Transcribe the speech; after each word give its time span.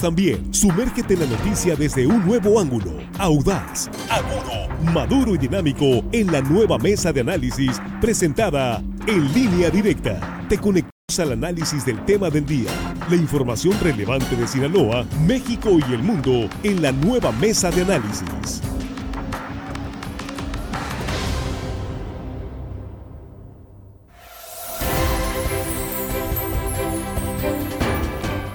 También, 0.00 0.54
sumérgete 0.54 1.12
en 1.12 1.20
la 1.20 1.26
noticia 1.26 1.76
desde 1.76 2.06
un 2.06 2.24
nuevo 2.24 2.58
ángulo, 2.58 2.90
audaz, 3.18 3.90
agudo, 4.08 4.66
maduro 4.94 5.34
y 5.34 5.38
dinámico 5.38 6.02
en 6.10 6.32
la 6.32 6.40
nueva 6.40 6.78
mesa 6.78 7.12
de 7.12 7.20
análisis 7.20 7.82
presentada 8.00 8.82
en 9.06 9.30
línea 9.34 9.68
directa. 9.68 10.46
Te 10.48 10.56
conectamos 10.56 11.18
al 11.18 11.32
análisis 11.32 11.84
del 11.84 12.02
tema 12.06 12.30
del 12.30 12.46
día, 12.46 12.70
la 13.10 13.16
información 13.16 13.78
relevante 13.82 14.34
de 14.34 14.48
Sinaloa, 14.48 15.04
México 15.26 15.72
y 15.86 15.92
el 15.92 16.02
mundo 16.02 16.48
en 16.62 16.80
la 16.80 16.90
nueva 16.90 17.30
mesa 17.32 17.70
de 17.70 17.82
análisis. 17.82 18.62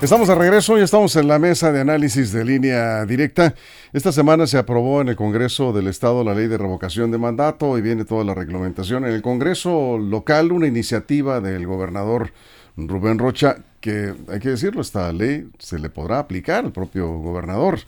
Estamos 0.01 0.29
de 0.29 0.35
regreso 0.35 0.77
y 0.77 0.81
estamos 0.81 1.13
en 1.17 1.27
la 1.27 1.39
mesa 1.39 1.73
de 1.73 1.81
análisis 1.81 2.31
de 2.31 2.45
línea 2.45 3.05
directa. 3.05 3.53
Esta 3.91 4.13
semana 4.13 4.47
se 4.47 4.57
aprobó 4.57 5.01
en 5.01 5.09
el 5.09 5.17
Congreso 5.17 5.73
del 5.73 5.87
Estado 5.87 6.23
la 6.23 6.33
ley 6.33 6.47
de 6.47 6.57
revocación 6.57 7.11
de 7.11 7.17
mandato 7.17 7.77
y 7.77 7.81
viene 7.81 8.05
toda 8.05 8.23
la 8.23 8.33
reglamentación. 8.33 9.03
En 9.03 9.11
el 9.11 9.21
Congreso 9.21 9.97
local, 9.97 10.53
una 10.53 10.67
iniciativa 10.67 11.41
del 11.41 11.67
gobernador 11.67 12.31
Rubén 12.77 13.19
Rocha, 13.19 13.57
que 13.81 14.13
hay 14.29 14.39
que 14.39 14.49
decirlo, 14.49 14.79
esta 14.81 15.11
ley 15.11 15.49
se 15.59 15.77
le 15.79 15.89
podrá 15.89 16.19
aplicar 16.19 16.63
al 16.63 16.71
propio 16.71 17.09
gobernador. 17.17 17.79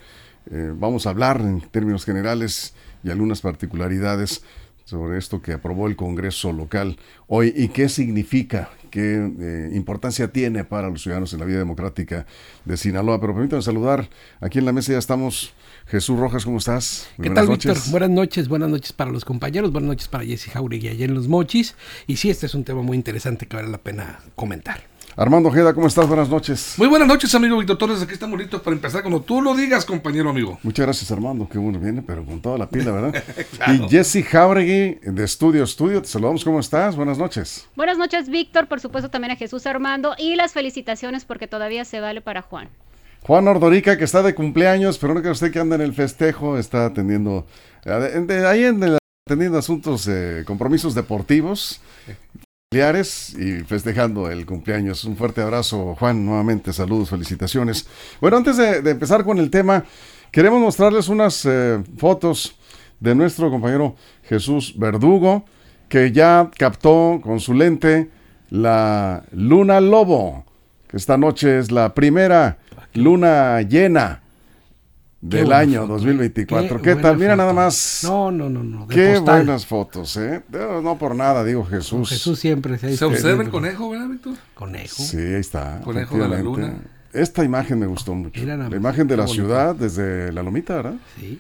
Eh, 0.51 0.73
vamos 0.75 1.07
a 1.07 1.11
hablar 1.11 1.39
en 1.39 1.61
términos 1.61 2.03
generales 2.03 2.73
y 3.05 3.09
algunas 3.09 3.39
particularidades 3.39 4.43
sobre 4.91 5.17
esto 5.17 5.41
que 5.41 5.53
aprobó 5.53 5.87
el 5.87 5.95
Congreso 5.95 6.51
local 6.51 6.97
hoy 7.27 7.53
y 7.55 7.69
qué 7.69 7.87
significa, 7.87 8.69
qué 8.89 9.31
eh, 9.39 9.69
importancia 9.73 10.33
tiene 10.33 10.65
para 10.65 10.89
los 10.89 11.01
ciudadanos 11.01 11.31
en 11.31 11.39
la 11.39 11.45
vida 11.45 11.59
democrática 11.59 12.25
de 12.65 12.75
Sinaloa. 12.75 13.21
Pero 13.21 13.33
permítanme 13.33 13.61
saludar, 13.61 14.09
aquí 14.41 14.59
en 14.59 14.65
la 14.65 14.73
mesa 14.73 14.91
ya 14.91 14.99
estamos. 14.99 15.53
Jesús 15.87 16.19
Rojas, 16.19 16.43
¿cómo 16.43 16.57
estás? 16.57 17.07
¿Qué 17.21 17.29
tal, 17.29 17.47
Víctor? 17.47 17.77
Buenas 17.89 18.09
noches, 18.09 18.49
buenas 18.49 18.69
noches 18.69 18.91
para 18.91 19.11
los 19.11 19.23
compañeros, 19.25 19.71
buenas 19.71 19.87
noches 19.87 20.07
para 20.09 20.25
Jesse 20.25 20.49
Jauregui 20.49 20.89
allá 20.89 21.05
en 21.05 21.13
Los 21.13 21.29
Mochis. 21.29 21.75
Y 22.05 22.17
sí, 22.17 22.29
este 22.29 22.45
es 22.45 22.53
un 22.53 22.65
tema 22.65 22.81
muy 22.81 22.97
interesante 22.97 23.45
que 23.45 23.55
vale 23.55 23.69
la 23.69 23.77
pena 23.77 24.19
comentar. 24.35 24.90
Armando 25.17 25.49
Ojeda, 25.49 25.73
¿cómo 25.73 25.87
estás? 25.87 26.07
Buenas 26.07 26.29
noches. 26.29 26.75
Muy 26.77 26.87
buenas 26.87 27.07
noches, 27.07 27.35
amigo 27.35 27.57
Víctor 27.57 27.77
Torres. 27.77 28.01
Aquí 28.01 28.13
estamos 28.13 28.39
listos 28.39 28.61
para 28.61 28.75
empezar 28.75 29.01
cuando 29.01 29.21
tú 29.21 29.41
lo 29.41 29.53
digas, 29.53 29.83
compañero 29.83 30.29
amigo. 30.29 30.57
Muchas 30.63 30.85
gracias, 30.85 31.11
Armando. 31.11 31.49
Qué 31.49 31.57
bueno 31.57 31.79
viene, 31.79 32.01
pero 32.01 32.25
con 32.25 32.39
toda 32.41 32.57
la 32.57 32.69
pila, 32.69 32.91
¿verdad? 32.93 33.23
Y 33.67 33.89
Jesse 33.89 34.25
Jauregui, 34.25 34.99
de 35.03 35.23
Estudio 35.23 35.65
Estudio, 35.65 36.01
te 36.01 36.07
saludamos. 36.07 36.45
¿Cómo 36.45 36.61
estás? 36.61 36.95
Buenas 36.95 37.17
noches. 37.17 37.67
Buenas 37.75 37.97
noches, 37.97 38.29
Víctor. 38.29 38.67
Por 38.67 38.79
supuesto, 38.79 39.09
también 39.09 39.31
a 39.31 39.35
Jesús 39.35 39.65
Armando. 39.65 40.15
Y 40.17 40.35
las 40.35 40.53
felicitaciones 40.53 41.25
porque 41.25 41.47
todavía 41.47 41.83
se 41.83 41.99
vale 41.99 42.21
para 42.21 42.41
Juan. 42.41 42.69
Juan 43.23 43.47
Ordorica, 43.49 43.97
que 43.97 44.05
está 44.05 44.23
de 44.23 44.33
cumpleaños, 44.33 44.97
pero 44.97 45.13
no 45.13 45.21
que 45.21 45.29
usted 45.29 45.51
que 45.51 45.59
anda 45.59 45.75
en 45.75 45.81
el 45.81 45.93
festejo, 45.93 46.57
está 46.57 46.85
atendiendo, 46.85 47.45
ahí 47.85 48.63
en 48.63 48.97
atendiendo 49.27 49.59
asuntos, 49.59 50.07
eh, 50.07 50.43
compromisos 50.47 50.95
deportivos 50.95 51.81
familiares 52.73 53.35
y 53.37 53.65
festejando 53.65 54.31
el 54.31 54.45
cumpleaños. 54.45 55.03
Un 55.03 55.17
fuerte 55.17 55.41
abrazo, 55.41 55.93
Juan, 55.99 56.25
nuevamente 56.25 56.71
saludos, 56.71 57.09
felicitaciones. 57.09 57.85
Bueno, 58.21 58.37
antes 58.37 58.55
de, 58.55 58.77
empezar 58.89 59.25
con 59.25 59.39
el 59.39 59.49
tema, 59.49 59.83
queremos 60.31 60.61
mostrarles 60.61 61.09
unas 61.09 61.43
eh, 61.43 61.83
fotos 61.97 62.55
de 63.01 63.13
nuestro 63.13 63.51
compañero 63.51 63.97
Jesús 64.23 64.73
Verdugo, 64.77 65.43
que 65.89 66.13
ya 66.13 66.49
captó 66.57 67.19
con 67.21 67.41
su 67.41 67.53
lente 67.53 68.09
la 68.49 69.25
luna 69.33 69.81
lobo, 69.81 70.45
que 70.87 70.95
esta 70.95 71.17
noche 71.17 71.59
es 71.59 71.71
la 71.71 71.93
primera 71.93 72.57
luna 72.93 73.63
llena 73.63 74.21
del 75.21 75.53
año 75.53 75.85
2024. 75.85 76.81
¿Qué, 76.81 76.95
tal? 76.95 77.17
Mira 77.17 77.35
nada 77.35 77.53
más. 77.53 78.01
No, 78.03 78.31
no, 78.31 78.49
no, 78.49 78.63
no. 78.63 78.87
Qué 78.87 79.19
buenas 79.19 79.65
fotos, 79.65 80.17
¿eh? 80.17 80.41
No, 80.51 80.97
por 80.97 81.15
nada, 81.15 81.43
digo 81.43 81.63
Jesús. 81.65 82.09
Jesús 82.09 82.39
siempre 82.39 82.77
se, 82.77 82.97
¿Se 82.97 83.05
observa 83.05 83.43
el 83.43 83.49
conejo, 83.49 83.89
¿verdad, 83.89 84.07
Víctor? 84.07 84.33
Conejo. 84.53 84.95
Sí, 84.95 85.17
ahí 85.17 85.35
está. 85.35 85.81
Conejo 85.83 86.17
de 86.17 86.27
la 86.27 86.41
luna. 86.41 86.73
Esta 87.13 87.43
imagen 87.43 87.79
me 87.79 87.87
gustó 87.87 88.15
mucho. 88.15 88.43
la 88.43 88.75
imagen 88.75 89.07
de 89.07 89.17
la 89.17 89.27
ciudad 89.27 89.75
desde 89.75 90.31
la 90.31 90.43
lomita, 90.43 90.75
¿verdad? 90.75 90.95
Sí. 91.19 91.39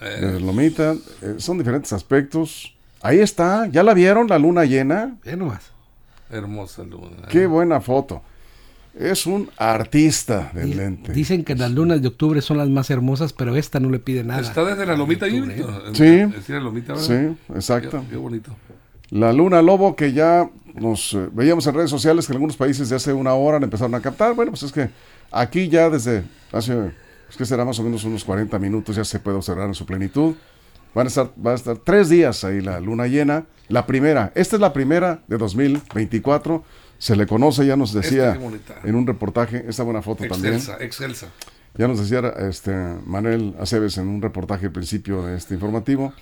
Desde 0.00 0.40
la 0.40 0.46
lomita. 0.46 0.94
Eh, 1.22 1.36
son 1.38 1.58
diferentes 1.58 1.92
aspectos. 1.92 2.74
Ahí 3.00 3.20
está. 3.20 3.66
¿Ya 3.66 3.82
la 3.82 3.94
vieron, 3.94 4.28
la 4.28 4.38
luna 4.38 4.64
llena? 4.64 5.16
Ve 5.24 5.36
nomás. 5.36 5.72
Hermosa 6.30 6.82
luna. 6.82 7.28
Qué 7.28 7.46
buena 7.46 7.80
foto. 7.80 8.22
Es 8.98 9.26
un 9.26 9.48
artista 9.56 10.50
del 10.54 10.76
lente. 10.76 11.12
Dicen 11.12 11.44
que 11.44 11.54
las 11.54 11.70
lunas 11.70 12.02
de 12.02 12.08
octubre 12.08 12.42
son 12.42 12.58
las 12.58 12.68
más 12.68 12.90
hermosas, 12.90 13.32
pero 13.32 13.56
esta 13.56 13.80
no 13.80 13.88
le 13.88 13.98
pide 13.98 14.22
nada. 14.22 14.40
Está 14.42 14.64
desde 14.64 14.84
la 14.84 14.96
lomita 14.96 15.26
ahí, 15.26 15.42
Sí. 15.94 16.52
la 16.52 16.60
lomita, 16.60 16.96
sí, 16.96 17.14
exacto. 17.54 18.04
Qué, 18.10 18.16
bonito. 18.16 18.54
La 19.10 19.32
luna 19.32 19.62
lobo 19.62 19.96
que 19.96 20.12
ya 20.12 20.48
nos 20.74 21.14
eh, 21.14 21.28
veíamos 21.32 21.66
en 21.66 21.74
redes 21.74 21.90
sociales 21.90 22.26
que 22.26 22.32
en 22.32 22.36
algunos 22.36 22.56
países 22.56 22.88
de 22.88 22.96
hace 22.96 23.12
una 23.12 23.32
hora 23.34 23.58
empezaron 23.58 23.94
a 23.94 24.00
captar. 24.00 24.34
Bueno, 24.34 24.52
pues 24.52 24.62
es 24.62 24.72
que 24.72 24.90
aquí 25.30 25.68
ya 25.68 25.88
desde 25.88 26.24
hace, 26.52 26.92
es 27.28 27.36
que 27.36 27.44
será 27.46 27.64
más 27.64 27.78
o 27.78 27.82
menos 27.82 28.04
unos 28.04 28.24
40 28.24 28.58
minutos 28.58 28.96
ya 28.96 29.04
se 29.04 29.18
puede 29.20 29.38
observar 29.38 29.68
en 29.68 29.74
su 29.74 29.86
plenitud. 29.86 30.34
Van 30.94 31.06
a 31.06 31.08
estar, 31.08 31.30
va 31.44 31.52
a 31.52 31.54
estar 31.54 31.78
tres 31.78 32.08
días 32.08 32.44
ahí 32.44 32.60
la 32.60 32.80
luna 32.80 33.06
llena. 33.06 33.46
La 33.68 33.86
primera, 33.86 34.32
esta 34.34 34.56
es 34.56 34.60
la 34.60 34.72
primera 34.72 35.22
de 35.26 35.38
2024 35.38 36.64
se 37.02 37.16
le 37.16 37.26
conoce, 37.26 37.66
ya 37.66 37.74
nos 37.76 37.92
decía 37.92 38.38
en 38.84 38.94
un 38.94 39.08
reportaje, 39.08 39.64
esta 39.66 39.82
buena 39.82 40.02
foto 40.02 40.24
también. 40.28 40.60
Excelsa. 40.78 41.32
Ya 41.76 41.88
nos 41.88 41.98
decía 41.98 42.32
este 42.48 42.72
Manuel 43.04 43.56
Aceves 43.58 43.98
en 43.98 44.06
un 44.06 44.22
reportaje 44.22 44.66
al 44.66 44.72
principio 44.72 45.26
de 45.26 45.36
este 45.36 45.54
informativo. 45.54 46.14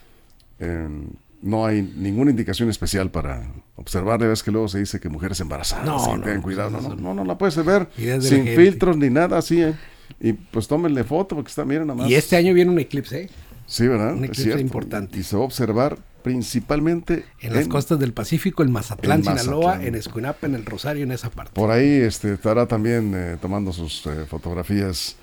no 1.42 1.66
hay 1.66 1.82
ninguna 1.82 2.30
indicación 2.30 2.70
especial 2.70 3.10
para 3.10 3.53
observar. 3.76 4.20
Ves 4.20 4.42
que 4.42 4.50
luego 4.50 4.69
se 4.69 4.78
dice 4.78 5.00
que 5.00 5.10
mujeres 5.10 5.38
embarazadas, 5.41 5.84
no, 5.84 6.16
no, 6.16 6.25
ten 6.25 6.41
cuidado. 6.41 6.70
No, 6.70 6.94
no, 6.94 7.12
no, 7.12 7.25
la 7.26 7.36
puedes 7.36 7.62
ver 7.62 7.86
sin 8.22 8.47
filtros 8.47 8.97
ni 8.97 9.10
nada 9.10 9.36
así. 9.36 9.60
¿eh? 9.60 9.75
Y 10.19 10.32
pues 10.32 10.66
tómenle 10.66 11.04
foto 11.04 11.36
porque 11.36 11.50
está, 11.50 11.66
miren 11.66 11.88
nada 11.88 11.98
más. 11.98 12.10
Y 12.10 12.14
este 12.14 12.36
año 12.36 12.54
viene 12.54 12.70
un 12.70 12.78
eclipse, 12.78 13.25
¿eh? 13.25 13.30
Sí, 13.70 13.86
¿verdad? 13.86 14.14
Un 14.14 14.25
eclipse 14.25 14.60
importante. 14.60 15.20
Y 15.20 15.22
se 15.22 15.36
va 15.36 15.42
a 15.42 15.44
observar 15.44 15.97
principalmente 16.25 17.25
en, 17.38 17.54
las 17.54 17.69
costas 17.69 18.00
del 18.00 18.12
Pacífico, 18.12 18.64
en 18.64 18.72
Mazatlán, 18.72 19.22
Sinaloa, 19.22 19.81
en 19.84 19.94
Escuinapa, 19.94 20.48
en 20.48 20.56
el 20.56 20.66
Rosario, 20.66 21.04
en 21.04 21.12
esa 21.12 21.31
parte. 21.31 21.53
Por 21.54 21.70
ahí 21.70 21.88
este, 21.88 22.34
estará 22.34 22.66
también 22.66 23.12
eh, 23.14 23.36
tomando 23.41 23.72
sus 23.72 24.04
eh, 24.06 24.26
fotografías 24.28 25.14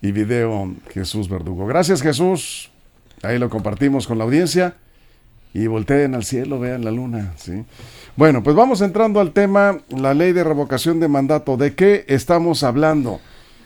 y 0.00 0.10
video 0.10 0.74
Jesús 0.88 1.28
Verdugo. 1.28 1.66
Gracias 1.66 2.00
Jesús. 2.00 2.70
Ahí 3.22 3.38
lo 3.38 3.50
compartimos 3.50 4.06
con 4.06 4.16
la 4.16 4.24
audiencia. 4.24 4.74
Y 5.52 5.66
volteen 5.66 6.14
al 6.14 6.24
cielo, 6.24 6.58
vean 6.58 6.86
la 6.86 6.90
luna. 6.90 7.34
¿sí? 7.36 7.62
Bueno, 8.16 8.42
pues 8.42 8.56
vamos 8.56 8.80
entrando 8.80 9.20
al 9.20 9.32
tema, 9.32 9.80
la 9.90 10.14
ley 10.14 10.32
de 10.32 10.44
revocación 10.44 10.98
de 10.98 11.08
mandato. 11.08 11.58
¿De 11.58 11.74
qué 11.74 12.06
estamos 12.08 12.62
hablando? 12.62 13.20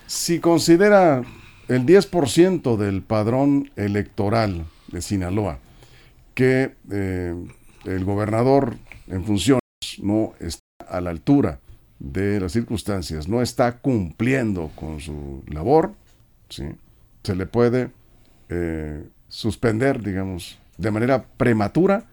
Si 0.08 0.40
considera 0.40 1.22
el 1.68 1.84
10% 1.84 2.76
del 2.76 3.02
padrón 3.02 3.70
electoral 3.76 4.66
de 4.88 5.02
Sinaloa, 5.02 5.58
que 6.34 6.74
eh, 6.90 7.34
el 7.84 8.04
gobernador 8.04 8.76
en 9.08 9.24
funciones 9.24 9.60
no 10.00 10.34
está 10.40 10.62
a 10.88 11.00
la 11.00 11.10
altura 11.10 11.60
de 11.98 12.40
las 12.40 12.52
circunstancias, 12.52 13.28
no 13.28 13.42
está 13.42 13.78
cumpliendo 13.78 14.70
con 14.74 15.00
su 15.00 15.42
labor, 15.48 15.94
¿sí? 16.48 16.64
se 17.22 17.34
le 17.34 17.46
puede 17.46 17.90
eh, 18.48 19.04
suspender, 19.28 20.02
digamos, 20.02 20.58
de 20.78 20.90
manera 20.90 21.24
prematura 21.36 22.04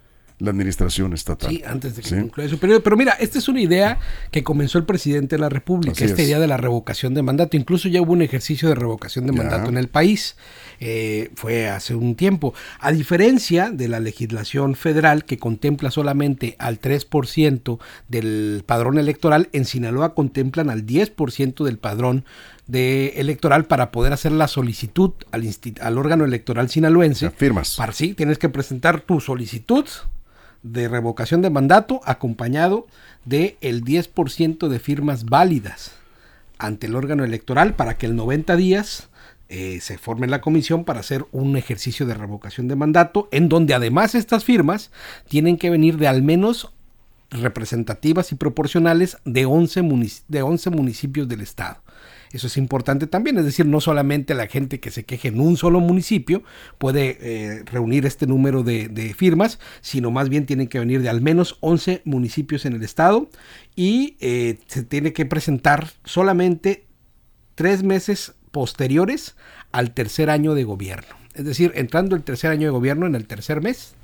la 0.43 0.49
administración 0.51 1.13
estatal. 1.13 1.49
Sí, 1.49 1.63
antes 1.65 1.95
de 1.95 2.01
que 2.01 2.19
concluya 2.19 2.49
su 2.49 2.59
periodo. 2.59 2.83
Pero 2.83 2.97
mira, 2.97 3.13
esta 3.13 3.37
es 3.39 3.47
una 3.47 3.61
idea 3.61 3.99
que 4.29 4.43
comenzó 4.43 4.77
el 4.77 4.83
presidente 4.83 5.37
de 5.37 5.39
la 5.39 5.47
República, 5.47 6.03
esta 6.03 6.21
idea 6.21 6.37
de 6.37 6.47
la 6.47 6.57
revocación 6.57 7.13
de 7.13 7.21
mandato. 7.21 7.55
Incluso 7.55 7.87
ya 7.87 8.01
hubo 8.01 8.11
un 8.11 8.21
ejercicio 8.21 8.67
de 8.67 8.75
revocación 8.75 9.25
de 9.25 9.31
mandato 9.31 9.69
en 9.69 9.78
el 9.78 9.87
país. 9.87 10.35
Eh, 10.81 11.31
fue 11.35 11.69
hace 11.69 11.95
un 11.95 12.16
tiempo. 12.16 12.53
A 12.79 12.91
diferencia 12.91 13.69
de 13.69 13.87
la 13.87 14.01
legislación 14.01 14.75
federal 14.75 15.23
que 15.23 15.37
contempla 15.37 15.91
solamente 15.91 16.57
al 16.59 16.81
3% 16.81 17.79
del 18.09 18.63
padrón 18.66 18.97
electoral, 18.97 19.47
en 19.53 19.63
Sinaloa 19.63 20.13
contemplan 20.13 20.69
al 20.69 20.85
10% 20.85 21.63
del 21.63 21.78
padrón 21.78 22.25
de 22.67 23.13
electoral 23.16 23.66
para 23.66 23.91
poder 23.91 24.11
hacer 24.11 24.34
la 24.34 24.49
solicitud 24.49 25.11
al, 25.31 25.47
al 25.79 25.97
órgano 25.97 26.25
electoral 26.25 26.69
sinaloense. 26.69 27.29
firmas. 27.29 27.75
Para 27.78 27.93
sí, 27.93 28.13
tienes 28.13 28.37
que 28.37 28.49
presentar 28.49 28.99
tu 28.99 29.22
solicitud 29.22 29.85
de 30.63 30.87
revocación 30.87 31.41
de 31.41 31.49
mandato 31.49 32.01
acompañado 32.05 32.87
de 33.25 33.57
el 33.61 33.83
10% 33.83 34.67
de 34.67 34.79
firmas 34.79 35.25
válidas 35.25 35.91
ante 36.57 36.87
el 36.87 36.95
órgano 36.95 37.23
electoral 37.23 37.75
para 37.75 37.97
que 37.97 38.05
el 38.05 38.15
90 38.15 38.55
días 38.55 39.09
eh, 39.49 39.79
se 39.81 39.97
forme 39.97 40.27
la 40.27 40.41
comisión 40.41 40.85
para 40.85 41.01
hacer 41.01 41.25
un 41.31 41.57
ejercicio 41.57 42.05
de 42.05 42.13
revocación 42.13 42.67
de 42.67 42.75
mandato 42.75 43.27
en 43.31 43.49
donde 43.49 43.73
además 43.73 44.15
estas 44.15 44.45
firmas 44.45 44.89
tienen 45.27 45.57
que 45.57 45.69
venir 45.69 45.97
de 45.97 46.07
al 46.07 46.23
menos 46.23 46.71
representativas 47.29 48.31
y 48.31 48.35
proporcionales 48.35 49.17
de 49.25 49.45
11, 49.45 49.83
de 50.27 50.41
11 50.41 50.69
municipios 50.69 51.27
del 51.27 51.41
estado. 51.41 51.77
Eso 52.34 52.47
es 52.47 52.58
importante 52.58 53.06
también, 53.06 53.38
es 53.38 53.46
decir, 53.46 53.68
no 53.68 53.80
solamente 53.80 54.34
la 54.34 54.47
gente 54.47 54.80
que 54.80 54.90
se 54.90 55.06
queje 55.06 55.28
en 55.28 55.40
un 55.40 55.56
solo 55.56 55.80
municipio 55.80 56.41
puede 56.80 57.18
eh, 57.22 57.64
reunir 57.64 58.08
este 58.08 58.26
número 58.26 58.64
de, 58.64 59.14
firmas, 59.16 59.59
sino 59.82 60.09
más 60.09 60.30
bien 60.30 60.47
tienen 60.47 60.68
que 60.68 60.80
venir 60.80 61.03
de 61.03 61.09
al 61.09 61.22
menos 61.22 61.58
11 61.59 62.02
municipios 62.06 62.66
en 62.66 62.74
el 62.74 62.82
estado 62.82 63.30
y 63.76 64.18
eh, 64.20 64.58
se 64.66 64.82
tiene 64.82 65.14
que 65.14 65.28
presentar 65.28 65.91
solamente 66.06 66.88
tres 67.53 67.84
meses 67.84 68.34
posteriores 68.50 69.35
al 69.72 69.94
tercer 69.94 70.32
año 70.32 70.56
de 70.56 70.64
gobierno. 70.64 71.22
Es 71.34 71.46
decir, 71.46 71.72
entrando 71.76 72.16
el 72.16 72.24
tercer 72.24 72.52
año 72.52 72.68
de 72.68 72.72
gobierno 72.72 73.06
en 73.06 73.16
el 73.16 73.26
tercer 73.26 73.62
mes, 73.62 73.96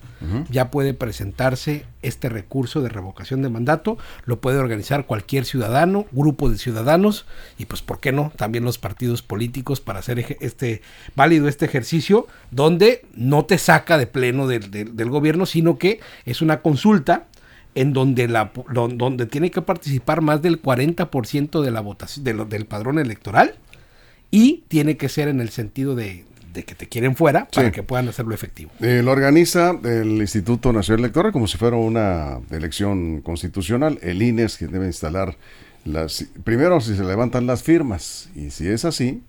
ya 0.50 0.70
puede 0.70 0.94
presentarse 0.94 1.86
este 2.02 2.28
recurso 2.28 2.82
de 2.82 2.90
revocación 2.90 3.42
de 3.42 3.48
mandato, 3.48 3.98
lo 4.26 4.42
puede 4.42 4.58
organizar 4.58 5.06
cualquier 5.06 5.46
ciudadano, 5.46 6.08
grupo 6.12 6.50
de 6.50 6.58
ciudadanos 6.58 7.26
y 7.58 7.68
pues 7.68 7.82
por 7.82 8.02
qué 8.02 8.12
no, 8.12 8.34
también 8.36 8.66
los 8.66 8.78
partidos 8.78 9.22
políticos 9.22 9.80
para 9.80 10.00
hacer 10.00 10.38
este 10.42 10.82
válido 11.16 11.48
este 11.48 11.66
ejercicio 11.66 12.28
donde 12.52 13.06
no 13.16 13.46
te 13.46 13.58
saca 13.58 13.98
de 13.98 14.08
pleno 14.08 14.48
del, 14.48 14.70
del 14.72 15.10
gobierno, 15.10 15.46
sino 15.46 15.78
que 15.78 16.02
es 16.26 16.42
una 16.42 16.62
consulta 16.62 17.28
en 17.76 17.94
donde, 17.94 18.28
la, 18.28 18.52
donde 18.74 19.26
tiene 19.26 19.52
que 19.52 19.62
participar 19.62 20.22
más 20.22 20.42
del 20.42 20.62
40% 20.62 21.62
de 21.62 21.72
la 21.72 21.80
votación 21.80 22.26
del 22.50 22.66
padrón 22.66 23.00
electoral 23.00 23.56
y 24.32 24.64
tiene 24.68 24.98
que 24.98 25.08
ser 25.08 25.30
en 25.30 25.40
el 25.40 25.50
sentido 25.50 25.96
de, 25.96 26.26
que 26.64 26.76
te 26.76 26.88
quieren 26.88 27.16
fuera 27.16 27.48
para 27.54 27.72
que 27.72 27.84
puedan 27.84 28.08
hacerlo 28.08 28.34
efectivo. 28.34 28.72
Eh, 28.80 29.02
lo 29.04 29.12
organiza 29.12 29.78
el 29.84 30.20
Instituto 30.20 30.74
Nacional 30.74 31.02
Electoral 31.02 31.32
como 31.32 31.48
si 31.48 31.58
fuera 31.58 31.78
una 31.78 32.40
elección 32.52 33.22
constitucional. 33.22 34.00
El 34.02 34.22
INE 34.22 34.44
es 34.44 34.58
quien 34.58 34.72
debe 34.72 34.88
instalar 34.88 35.36
las... 35.86 36.26
Primero 36.44 36.82
si 36.82 36.96
se 36.96 37.04
levantan 37.04 37.48
las 37.48 37.64
firmas 37.64 38.30
y 38.36 38.52
si 38.52 38.68
es 38.68 38.86
así, 38.86 39.24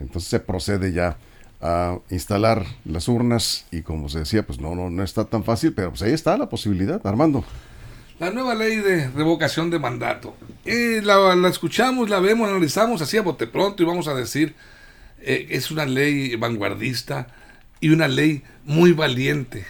entonces 0.00 0.30
se 0.30 0.40
procede 0.40 0.92
ya 0.92 1.16
a 1.60 1.98
instalar 2.10 2.64
las 2.84 3.08
urnas 3.08 3.66
y 3.70 3.82
como 3.82 4.08
se 4.08 4.20
decía, 4.20 4.42
pues 4.44 4.60
no, 4.60 4.74
no, 4.74 4.90
no 4.90 5.02
está 5.02 5.24
tan 5.24 5.42
fácil, 5.42 5.72
pero 5.72 5.90
pues 5.90 6.02
ahí 6.02 6.12
está 6.12 6.36
la 6.36 6.48
posibilidad, 6.48 7.04
Armando. 7.06 7.44
La 8.18 8.30
nueva 8.30 8.54
ley 8.54 8.76
de 8.76 9.10
revocación 9.10 9.68
de 9.70 9.78
mandato. 9.78 10.34
Eh, 10.64 11.02
la, 11.02 11.34
escuchamos, 11.48 12.08
la 12.08 12.18
vemos, 12.18 12.48
analizamos 12.48 13.02
así 13.02 13.18
a 13.18 13.22
bote 13.22 13.46
pronto 13.46 13.82
y 13.82 13.86
vamos 13.86 14.08
a 14.08 14.14
decir, 14.14 14.54
eh, 15.26 15.48
es 15.50 15.72
una 15.72 15.86
ley 15.86 16.36
vanguardista 16.36 17.26
y 17.80 17.88
una 17.88 18.06
ley 18.06 18.44
muy 18.64 18.92
valiente 18.92 19.66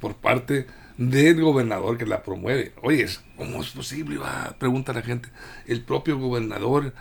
por 0.00 0.16
parte 0.16 0.66
del 0.96 1.42
gobernador 1.42 1.98
que 1.98 2.06
la 2.06 2.22
promueve. 2.22 2.72
Oye, 2.82 3.06
¿cómo 3.36 3.60
es 3.62 3.68
posible? 3.68 4.16
Va, 4.16 4.56
pregunta 4.58 4.94
la 4.94 5.02
gente. 5.02 5.28
El 5.66 5.82
propio 5.82 6.18
gobernador 6.18 6.94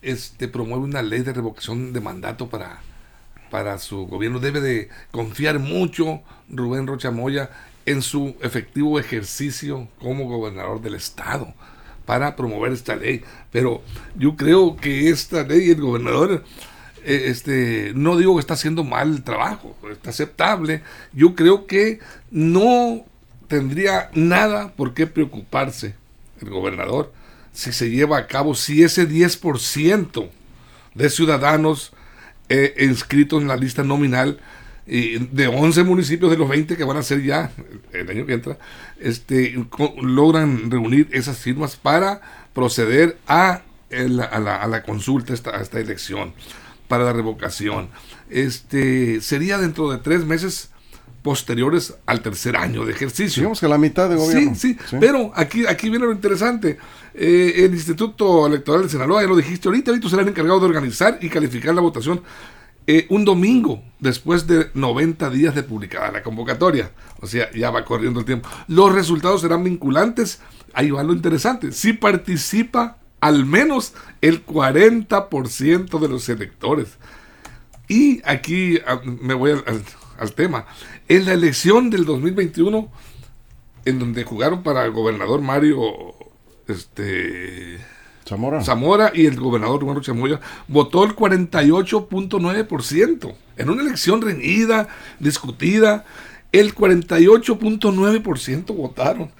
este, 0.00 0.48
promueve 0.48 0.84
una 0.84 1.02
ley 1.02 1.20
de 1.20 1.34
revocación 1.34 1.92
de 1.92 2.00
mandato 2.00 2.48
para, 2.48 2.80
para 3.50 3.76
su 3.76 4.06
gobierno. 4.06 4.40
Debe 4.40 4.62
de 4.62 4.88
confiar 5.10 5.58
mucho 5.58 6.22
Rubén 6.48 6.86
Rocha 6.86 7.10
Moya 7.10 7.50
en 7.84 8.00
su 8.00 8.36
efectivo 8.40 8.98
ejercicio 8.98 9.86
como 9.98 10.24
gobernador 10.24 10.80
del 10.80 10.94
estado 10.94 11.52
para 12.06 12.36
promover 12.36 12.72
esta 12.72 12.96
ley. 12.96 13.22
Pero 13.52 13.82
yo 14.16 14.34
creo 14.34 14.76
que 14.76 15.10
esta 15.10 15.42
ley, 15.42 15.70
el 15.70 15.82
gobernador, 15.82 16.42
este, 17.08 17.92
no 17.94 18.16
digo 18.16 18.34
que 18.34 18.40
está 18.40 18.54
haciendo 18.54 18.84
mal 18.84 19.10
el 19.10 19.22
trabajo, 19.22 19.76
está 19.90 20.10
aceptable. 20.10 20.82
Yo 21.12 21.34
creo 21.34 21.66
que 21.66 22.00
no 22.30 23.04
tendría 23.48 24.10
nada 24.14 24.72
por 24.76 24.94
qué 24.94 25.06
preocuparse 25.06 25.94
el 26.40 26.50
gobernador 26.50 27.12
si 27.52 27.72
se 27.72 27.90
lleva 27.90 28.18
a 28.18 28.26
cabo, 28.26 28.54
si 28.54 28.82
ese 28.82 29.08
10% 29.08 30.28
de 30.94 31.10
ciudadanos 31.10 31.92
eh, 32.48 32.74
inscritos 32.80 33.42
en 33.42 33.48
la 33.48 33.56
lista 33.56 33.82
nominal 33.82 34.38
de 34.88 35.48
11 35.48 35.84
municipios 35.84 36.30
de 36.30 36.38
los 36.38 36.48
20 36.48 36.76
que 36.76 36.84
van 36.84 36.96
a 36.96 37.02
ser 37.02 37.22
ya 37.22 37.50
el 37.92 38.08
año 38.08 38.24
que 38.24 38.32
entra, 38.32 38.58
este, 38.98 39.54
logran 40.00 40.70
reunir 40.70 41.08
esas 41.12 41.36
firmas 41.36 41.76
para 41.76 42.22
proceder 42.54 43.18
a, 43.26 43.62
a, 43.90 44.66
la, 44.66 44.82
consulta, 44.84 45.34
esta, 45.34 45.56
a 45.56 45.60
esta 45.60 45.78
elección, 45.78 46.32
para 46.88 47.04
la 47.04 47.12
revocación. 47.12 47.88
Este, 48.30 49.20
sería 49.20 49.58
dentro 49.58 49.90
de 49.90 49.98
tres 49.98 50.24
meses 50.24 50.70
posteriores 51.22 51.94
al 52.06 52.22
tercer 52.22 52.56
año 52.56 52.84
de 52.84 52.92
ejercicio. 52.92 53.42
Digamos 53.42 53.60
que 53.60 53.68
la 53.68 53.78
mitad 53.78 54.08
de 54.08 54.16
gobierno. 54.16 54.54
Sí, 54.54 54.76
sí, 54.88 54.96
pero 54.98 55.30
aquí, 55.34 55.66
aquí 55.66 55.90
viene 55.90 56.06
lo 56.06 56.12
interesante. 56.12 56.78
Eh, 57.14 57.64
el 57.64 57.74
Instituto 57.74 58.46
Electoral 58.46 58.82
de 58.82 58.88
Sinaloa, 58.88 59.22
ya 59.22 59.28
lo 59.28 59.36
dijiste 59.36 59.68
ahorita, 59.68 59.90
ahorita 59.90 60.08
será 60.08 60.22
el 60.22 60.28
encargado 60.28 60.60
de 60.60 60.66
organizar 60.66 61.18
y 61.20 61.28
calificar 61.28 61.74
la 61.74 61.80
votación 61.80 62.22
eh, 62.90 63.06
un 63.10 63.26
domingo 63.26 63.82
después 63.98 64.46
de 64.46 64.70
90 64.72 65.28
días 65.28 65.54
de 65.54 65.62
publicada 65.62 66.10
la 66.10 66.22
convocatoria. 66.22 66.90
O 67.20 67.26
sea, 67.26 67.50
ya 67.52 67.70
va 67.70 67.84
corriendo 67.84 68.20
el 68.20 68.26
tiempo. 68.26 68.48
Los 68.66 68.94
resultados 68.94 69.42
serán 69.42 69.62
vinculantes. 69.62 70.40
Ahí 70.72 70.90
va 70.90 71.02
lo 71.02 71.12
interesante. 71.12 71.72
Si 71.72 71.92
participa 71.92 72.97
al 73.20 73.46
menos 73.46 73.94
el 74.20 74.44
40% 74.44 75.98
de 75.98 76.08
los 76.08 76.28
electores. 76.28 76.98
Y 77.88 78.20
aquí 78.24 78.78
ah, 78.86 79.00
me 79.04 79.34
voy 79.34 79.52
al, 79.52 79.64
al, 80.18 80.32
tema. 80.32 80.66
En 81.08 81.24
la 81.24 81.32
elección 81.32 81.90
del 81.90 82.04
2021, 82.04 82.90
en 83.84 83.98
donde 83.98 84.24
jugaron 84.24 84.62
para 84.62 84.84
el 84.84 84.92
gobernador 84.92 85.40
Mario 85.40 86.14
este, 86.68 87.78
Zamora. 88.28 88.62
Zamora 88.62 89.10
y 89.14 89.24
el 89.26 89.40
gobernador 89.40 89.80
Rubén 89.80 90.02
Chamoya 90.02 90.38
votó 90.68 91.02
el 91.04 91.16
48.9%. 91.16 93.34
En 93.56 93.70
una 93.70 93.82
elección 93.82 94.20
reñida, 94.20 94.88
discutida, 95.18 96.04
el 96.52 96.74
48.9% 96.74 98.76
votaron. 98.76 99.30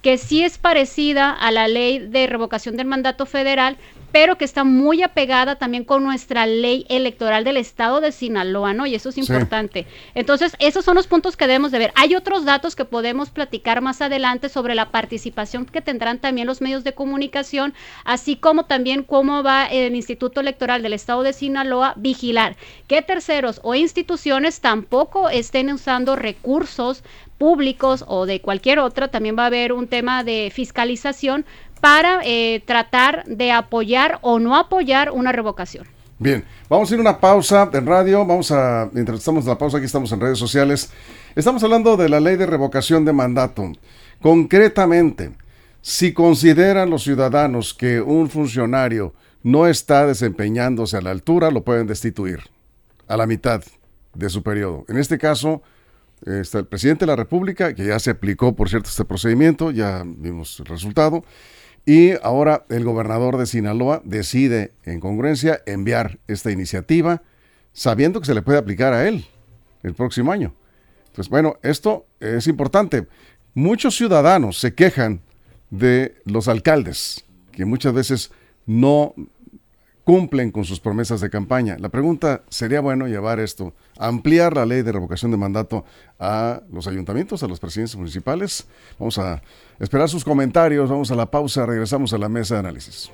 que 0.01 0.17
sí 0.17 0.43
es 0.43 0.57
parecida 0.57 1.31
a 1.31 1.51
la 1.51 1.67
ley 1.67 1.99
de 1.99 2.27
revocación 2.27 2.77
del 2.77 2.87
mandato 2.87 3.25
federal, 3.25 3.77
pero 4.11 4.37
que 4.37 4.45
está 4.45 4.63
muy 4.63 5.03
apegada 5.03 5.55
también 5.55 5.85
con 5.85 6.03
nuestra 6.03 6.45
ley 6.45 6.85
electoral 6.89 7.43
del 7.43 7.57
estado 7.57 8.01
de 8.01 8.11
Sinaloa, 8.11 8.73
¿no? 8.73 8.85
Y 8.85 8.95
eso 8.95 9.09
es 9.09 9.17
importante. 9.17 9.85
Entonces, 10.15 10.55
esos 10.59 10.83
son 10.83 10.95
los 10.95 11.07
puntos 11.07 11.37
que 11.37 11.47
debemos 11.47 11.71
de 11.71 11.79
ver. 11.79 11.93
Hay 11.95 12.15
otros 12.15 12.43
datos 12.43 12.75
que 12.75 12.83
podemos 12.83 13.29
platicar 13.29 13.81
más 13.81 14.01
adelante 14.01 14.49
sobre 14.49 14.75
la 14.75 14.91
participación 14.91 15.65
que 15.65 15.81
tendrán 15.81 16.19
también 16.19 16.47
los 16.47 16.61
medios 16.61 16.83
de 16.83 16.93
comunicación, 16.93 17.73
así 18.03 18.35
como 18.35 18.65
también 18.65 19.03
cómo 19.03 19.43
va 19.43 19.65
el 19.65 19.95
Instituto 19.95 20.41
Electoral 20.41 20.81
del 20.81 20.93
estado 20.93 21.23
de 21.23 21.33
Sinaloa 21.33 21.93
vigilar 21.95 22.57
que 22.87 23.01
terceros 23.01 23.61
o 23.63 23.75
instituciones 23.75 24.59
tampoco 24.59 25.29
estén 25.29 25.71
usando 25.71 26.15
recursos 26.15 27.03
públicos 27.41 28.05
o 28.07 28.27
de 28.27 28.39
cualquier 28.39 28.77
otra, 28.77 29.07
también 29.07 29.35
va 29.35 29.45
a 29.45 29.47
haber 29.47 29.73
un 29.73 29.87
tema 29.87 30.23
de 30.23 30.51
fiscalización 30.53 31.43
para 31.79 32.21
eh, 32.23 32.61
tratar 32.67 33.25
de 33.25 33.51
apoyar 33.51 34.19
o 34.21 34.37
no 34.37 34.55
apoyar 34.55 35.09
una 35.09 35.31
revocación. 35.31 35.87
Bien, 36.19 36.45
vamos 36.69 36.91
a 36.91 36.93
ir 36.93 36.99
a 36.99 37.01
una 37.01 37.19
pausa 37.19 37.67
en 37.73 37.87
radio, 37.87 38.23
vamos 38.23 38.51
a, 38.51 38.87
mientras 38.93 39.17
estamos 39.17 39.45
en 39.45 39.49
la 39.49 39.57
pausa, 39.57 39.77
aquí 39.77 39.87
estamos 39.87 40.11
en 40.11 40.21
redes 40.21 40.37
sociales, 40.37 40.91
estamos 41.35 41.63
hablando 41.63 41.97
de 41.97 42.09
la 42.09 42.19
ley 42.19 42.35
de 42.35 42.45
revocación 42.45 43.05
de 43.05 43.13
mandato. 43.13 43.71
Concretamente, 44.21 45.31
si 45.81 46.13
consideran 46.13 46.91
los 46.91 47.01
ciudadanos 47.01 47.73
que 47.73 48.01
un 48.01 48.29
funcionario 48.29 49.15
no 49.41 49.65
está 49.65 50.05
desempeñándose 50.05 50.95
a 50.95 51.01
la 51.01 51.09
altura, 51.09 51.49
lo 51.49 51.63
pueden 51.63 51.87
destituir 51.87 52.41
a 53.07 53.17
la 53.17 53.25
mitad 53.25 53.63
de 54.13 54.29
su 54.29 54.43
periodo. 54.43 54.85
En 54.89 54.99
este 54.99 55.17
caso, 55.17 55.63
está 56.25 56.59
el 56.59 56.65
presidente 56.65 57.05
de 57.05 57.07
la 57.07 57.15
República, 57.15 57.73
que 57.73 57.85
ya 57.85 57.99
se 57.99 58.11
aplicó, 58.11 58.55
por 58.55 58.69
cierto, 58.69 58.89
este 58.89 59.05
procedimiento, 59.05 59.71
ya 59.71 60.03
vimos 60.05 60.59
el 60.59 60.65
resultado, 60.65 61.23
y 61.85 62.11
ahora 62.21 62.65
el 62.69 62.83
gobernador 62.83 63.37
de 63.37 63.45
Sinaloa 63.45 64.01
decide, 64.05 64.73
en 64.83 64.99
congruencia, 64.99 65.61
enviar 65.65 66.19
esta 66.27 66.51
iniciativa, 66.51 67.23
sabiendo 67.73 68.19
que 68.19 68.27
se 68.27 68.35
le 68.35 68.41
puede 68.41 68.59
aplicar 68.59 68.93
a 68.93 69.07
él 69.07 69.25
el 69.83 69.93
próximo 69.93 70.31
año. 70.31 70.53
Entonces, 71.07 71.29
bueno, 71.29 71.57
esto 71.63 72.05
es 72.19 72.47
importante. 72.47 73.07
Muchos 73.53 73.95
ciudadanos 73.95 74.59
se 74.59 74.73
quejan 74.73 75.21
de 75.71 76.15
los 76.25 76.47
alcaldes, 76.47 77.25
que 77.51 77.65
muchas 77.65 77.93
veces 77.93 78.31
no 78.65 79.13
cumplen 80.11 80.51
con 80.51 80.65
sus 80.65 80.81
promesas 80.81 81.21
de 81.21 81.29
campaña. 81.29 81.77
La 81.79 81.87
pregunta 81.87 82.41
sería 82.49 82.81
bueno 82.81 83.07
llevar 83.07 83.39
esto, 83.39 83.73
ampliar 83.97 84.57
la 84.57 84.65
ley 84.65 84.81
de 84.81 84.91
revocación 84.91 85.31
de 85.31 85.37
mandato 85.37 85.85
a 86.19 86.59
los 86.69 86.85
ayuntamientos, 86.85 87.43
a 87.43 87.47
los 87.47 87.61
presidentes 87.61 87.95
municipales. 87.95 88.67
Vamos 88.99 89.17
a 89.19 89.41
esperar 89.79 90.09
sus 90.09 90.25
comentarios, 90.25 90.89
vamos 90.89 91.11
a 91.11 91.15
la 91.15 91.31
pausa, 91.31 91.65
regresamos 91.65 92.11
a 92.11 92.17
la 92.17 92.27
mesa 92.27 92.55
de 92.55 92.59
análisis. 92.59 93.09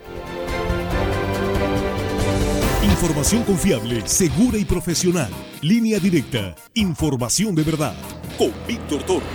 Información 2.82 3.44
confiable, 3.44 4.02
segura 4.08 4.58
y 4.58 4.66
profesional. 4.66 5.30
Línea 5.62 6.00
directa. 6.00 6.56
Información 6.74 7.54
de 7.54 7.62
verdad. 7.62 7.94
Con 8.40 8.52
Víctor 8.68 9.04
Toro. 9.04 9.26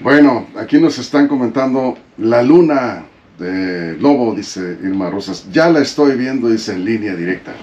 Bueno, 0.00 0.46
aquí 0.58 0.78
nos 0.78 0.98
están 0.98 1.26
comentando 1.26 1.96
la 2.18 2.42
luna 2.42 3.06
de 3.38 3.96
Lobo, 3.98 4.34
dice 4.34 4.78
Irma 4.82 5.10
Rosas. 5.10 5.46
Ya 5.52 5.70
la 5.70 5.80
estoy 5.80 6.16
viendo, 6.16 6.48
dice 6.48 6.72
en 6.72 6.84
línea 6.84 7.14
directa. 7.14 7.54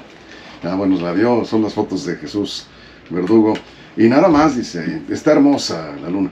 Ah, 0.63 0.75
bueno, 0.75 1.00
la 1.00 1.12
vio, 1.12 1.46
son 1.46 1.62
las 1.62 1.74
fotos 1.74 2.05
de 2.05 2.15
Jesús 2.15 2.65
Verdugo. 3.10 3.53
Y 3.98 4.08
nada 4.08 4.27
más, 4.27 4.58
dice, 4.58 5.01
está 5.10 5.34
hermosa 5.34 5.96
la 6.01 6.10
luna. 6.10 6.32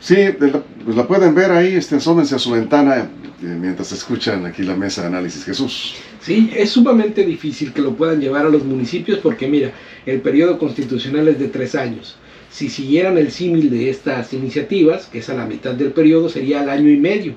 Sí, 0.00 0.16
pues 0.38 0.52
la 0.96 1.06
pueden 1.06 1.34
ver 1.34 1.50
ahí, 1.50 1.74
este, 1.74 1.96
a 1.96 2.00
su 2.00 2.50
ventana 2.50 3.08
eh, 3.42 3.46
mientras 3.46 3.92
escuchan 3.92 4.46
aquí 4.46 4.62
la 4.62 4.76
mesa 4.76 5.02
de 5.02 5.08
análisis. 5.08 5.44
Jesús. 5.44 5.94
Sí, 6.20 6.50
es 6.54 6.70
sumamente 6.70 7.24
difícil 7.24 7.72
que 7.72 7.82
lo 7.82 7.94
puedan 7.94 8.20
llevar 8.20 8.46
a 8.46 8.48
los 8.48 8.64
municipios 8.64 9.18
porque 9.18 9.48
mira, 9.48 9.72
el 10.06 10.20
periodo 10.20 10.58
constitucional 10.58 11.28
es 11.28 11.38
de 11.38 11.48
tres 11.48 11.74
años. 11.74 12.16
Si 12.50 12.68
siguieran 12.68 13.18
el 13.18 13.30
símil 13.30 13.70
de 13.70 13.90
estas 13.90 14.32
iniciativas, 14.32 15.06
que 15.06 15.18
es 15.18 15.28
a 15.28 15.34
la 15.34 15.46
mitad 15.46 15.74
del 15.74 15.92
periodo, 15.92 16.28
sería 16.28 16.60
al 16.60 16.70
año 16.70 16.90
y 16.90 16.96
medio. 16.96 17.34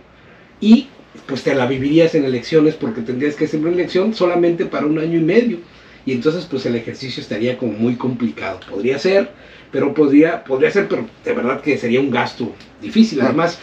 Y 0.60 0.88
pues 1.26 1.44
te 1.44 1.54
la 1.54 1.66
vivirías 1.66 2.16
en 2.16 2.26
elecciones 2.26 2.76
porque 2.76 3.02
tendrías 3.02 3.36
que 3.36 3.46
hacer 3.46 3.60
una 3.60 3.72
elección 3.72 4.14
solamente 4.14 4.66
para 4.66 4.86
un 4.86 5.00
año 5.00 5.20
y 5.20 5.24
medio. 5.24 5.58
Y 6.06 6.14
entonces 6.14 6.46
pues 6.50 6.66
el 6.66 6.76
ejercicio 6.76 7.22
estaría 7.22 7.58
como 7.58 7.74
muy 7.74 7.96
complicado. 7.96 8.60
Podría 8.70 8.98
ser, 8.98 9.30
pero 9.72 9.94
podría, 9.94 10.44
podría 10.44 10.72
ser, 10.72 10.88
pero 10.88 11.06
de 11.24 11.34
verdad 11.34 11.62
que 11.62 11.78
sería 11.78 12.00
un 12.00 12.10
gasto 12.10 12.54
difícil. 12.82 13.22
Además, 13.22 13.60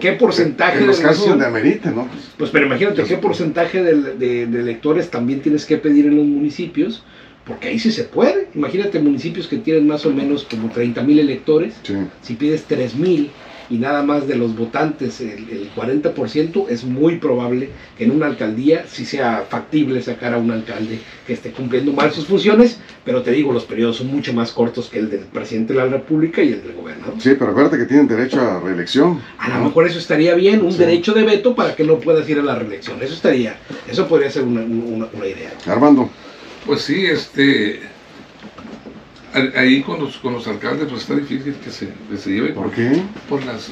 ¿qué 0.00 0.12
porcentaje 0.12 0.78
en 0.78 0.86
los 0.86 0.98
de 0.98 1.04
casos 1.04 1.28
donde 1.28 1.46
amerite, 1.46 1.90
¿no? 1.90 2.08
Pues 2.36 2.50
pero 2.50 2.66
imagínate, 2.66 3.02
¿qué 3.04 3.16
porcentaje 3.16 3.82
de, 3.82 4.46
de, 4.46 4.60
electores 4.60 5.10
también 5.10 5.40
tienes 5.40 5.66
que 5.66 5.78
pedir 5.78 6.06
en 6.06 6.16
los 6.16 6.26
municipios? 6.26 7.04
Porque 7.44 7.68
ahí 7.68 7.78
sí 7.78 7.90
se 7.90 8.04
puede. 8.04 8.48
Imagínate 8.54 9.00
municipios 9.00 9.48
que 9.48 9.56
tienen 9.56 9.88
más 9.88 10.06
o 10.06 10.10
menos 10.10 10.46
como 10.48 10.70
30 10.70 11.02
mil 11.02 11.18
electores. 11.18 11.74
Si 12.22 12.34
pides 12.34 12.64
3 12.68 12.94
mil 12.94 13.30
y 13.70 13.78
nada 13.78 14.02
más 14.02 14.26
de 14.26 14.36
los 14.36 14.56
votantes, 14.56 15.20
el, 15.20 15.70
40%, 15.74 16.68
es 16.68 16.84
muy 16.84 17.16
probable 17.16 17.70
que 17.96 18.04
en 18.04 18.10
una 18.10 18.26
alcaldía 18.26 18.84
sí 18.88 19.04
sea 19.04 19.46
factible 19.48 20.02
sacar 20.02 20.34
a 20.34 20.38
un 20.38 20.50
alcalde 20.50 21.00
que 21.26 21.32
esté 21.32 21.50
cumpliendo 21.50 21.92
mal 21.92 22.12
sus 22.12 22.26
funciones, 22.26 22.78
pero 23.04 23.22
te 23.22 23.32
digo, 23.32 23.52
los 23.52 23.64
periodos 23.64 23.96
son 23.96 24.08
mucho 24.08 24.32
más 24.32 24.52
cortos 24.52 24.88
que 24.88 24.98
el 24.98 25.10
del 25.10 25.20
presidente 25.20 25.72
de 25.72 25.78
la 25.80 25.86
República 25.86 26.42
y 26.42 26.52
el 26.52 26.62
del 26.62 26.74
gobernador. 26.74 27.14
Sí, 27.18 27.34
pero 27.38 27.52
acuérdate 27.52 27.78
que 27.78 27.86
tienen 27.86 28.08
derecho 28.08 28.40
a 28.40 28.60
reelección. 28.60 29.20
A 29.38 29.48
lo 29.48 29.64
mejor 29.64 29.86
eso 29.86 29.98
estaría 29.98 30.34
bien, 30.34 30.62
un 30.62 30.76
derecho 30.76 31.12
de 31.12 31.22
veto 31.22 31.54
para 31.54 31.74
que 31.74 31.84
no 31.84 31.98
puedas 31.98 32.28
ir 32.28 32.38
a 32.38 32.42
la 32.42 32.54
reelección. 32.54 33.00
Eso 33.02 33.14
estaría, 33.14 33.56
eso 33.88 34.06
podría 34.06 34.30
ser 34.30 34.44
una, 34.44 34.60
una, 34.60 35.08
una 35.12 35.26
idea. 35.26 35.52
Armando. 35.66 36.10
Pues 36.66 36.82
sí, 36.82 37.06
este 37.06 37.80
ahí 39.56 39.82
con 39.82 40.00
los, 40.00 40.16
con 40.18 40.32
los 40.34 40.46
alcaldes 40.46 40.88
pues 40.88 41.02
está 41.02 41.14
difícil 41.14 41.54
que 41.54 41.70
se, 41.70 41.88
que 42.10 42.16
se 42.16 42.30
lleve. 42.30 42.50
¿Por 42.50 42.70
qué? 42.70 43.02
Por 43.28 43.44
las, 43.44 43.70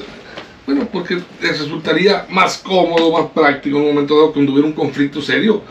bueno, 0.65 0.87
porque 0.91 1.21
les 1.41 1.59
resultaría 1.59 2.25
más 2.29 2.57
cómodo, 2.57 3.11
más 3.11 3.31
práctico 3.31 3.77
en 3.77 3.83
un 3.83 3.93
momento 3.93 4.15
dado 4.15 4.33
que 4.33 4.39
hubiera 4.39 4.67
un 4.67 4.73
conflicto 4.73 5.21
serio, 5.21 5.61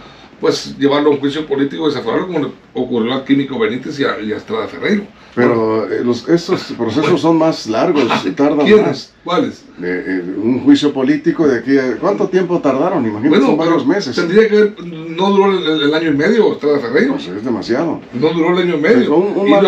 pues 0.41 0.77
llevarlo 0.79 1.11
a 1.11 1.13
un 1.13 1.21
juicio 1.21 1.47
político 1.47 1.89
desaforado 1.89 2.27
como 2.27 2.53
ocurrió 2.75 3.15
al 3.15 3.25
Químico 3.25 3.59
Benítez 3.59 3.99
y 4.01 4.05
a, 4.05 4.19
y 4.21 4.33
a 4.33 4.39
Estrada 4.39 4.67
Ferreiro. 4.69 5.05
Pero 5.35 5.91
eh, 5.91 6.03
los, 6.03 6.29
estos 6.29 6.63
procesos 6.79 7.21
son 7.21 7.37
más 7.37 7.67
largos, 7.67 8.05
tardan 8.35 8.83
más. 8.83 9.13
¿Cuáles? 9.23 9.65
Eh, 9.83 10.25
un 10.37 10.61
juicio 10.61 10.93
político 10.93 11.47
de 11.47 11.59
aquí. 11.59 11.73
¿Cuánto 12.01 12.29
tiempo 12.29 12.59
tardaron? 12.61 13.07
Imagínate, 13.07 13.45
son 13.45 13.57
varios 13.57 13.87
meses. 13.87 14.17
Tendría 14.17 14.49
que 14.49 14.57
ver, 14.57 14.85
no 14.85 15.31
duró 15.31 15.53
el, 15.53 15.95
año 15.95 16.11
y 16.11 16.15
medio 16.15 16.53
Estrada 16.53 16.81
Ferreiro. 16.81 17.13
Pues 17.15 17.29
es 17.29 17.45
demasiado. 17.45 18.01
No 18.13 18.31
duró 18.31 18.59
el 18.59 18.67
año 18.67 18.77
y 18.77 18.81
medio. 18.81 19.15
un, 19.17 19.37
un, 19.37 19.51
mal, 19.51 19.67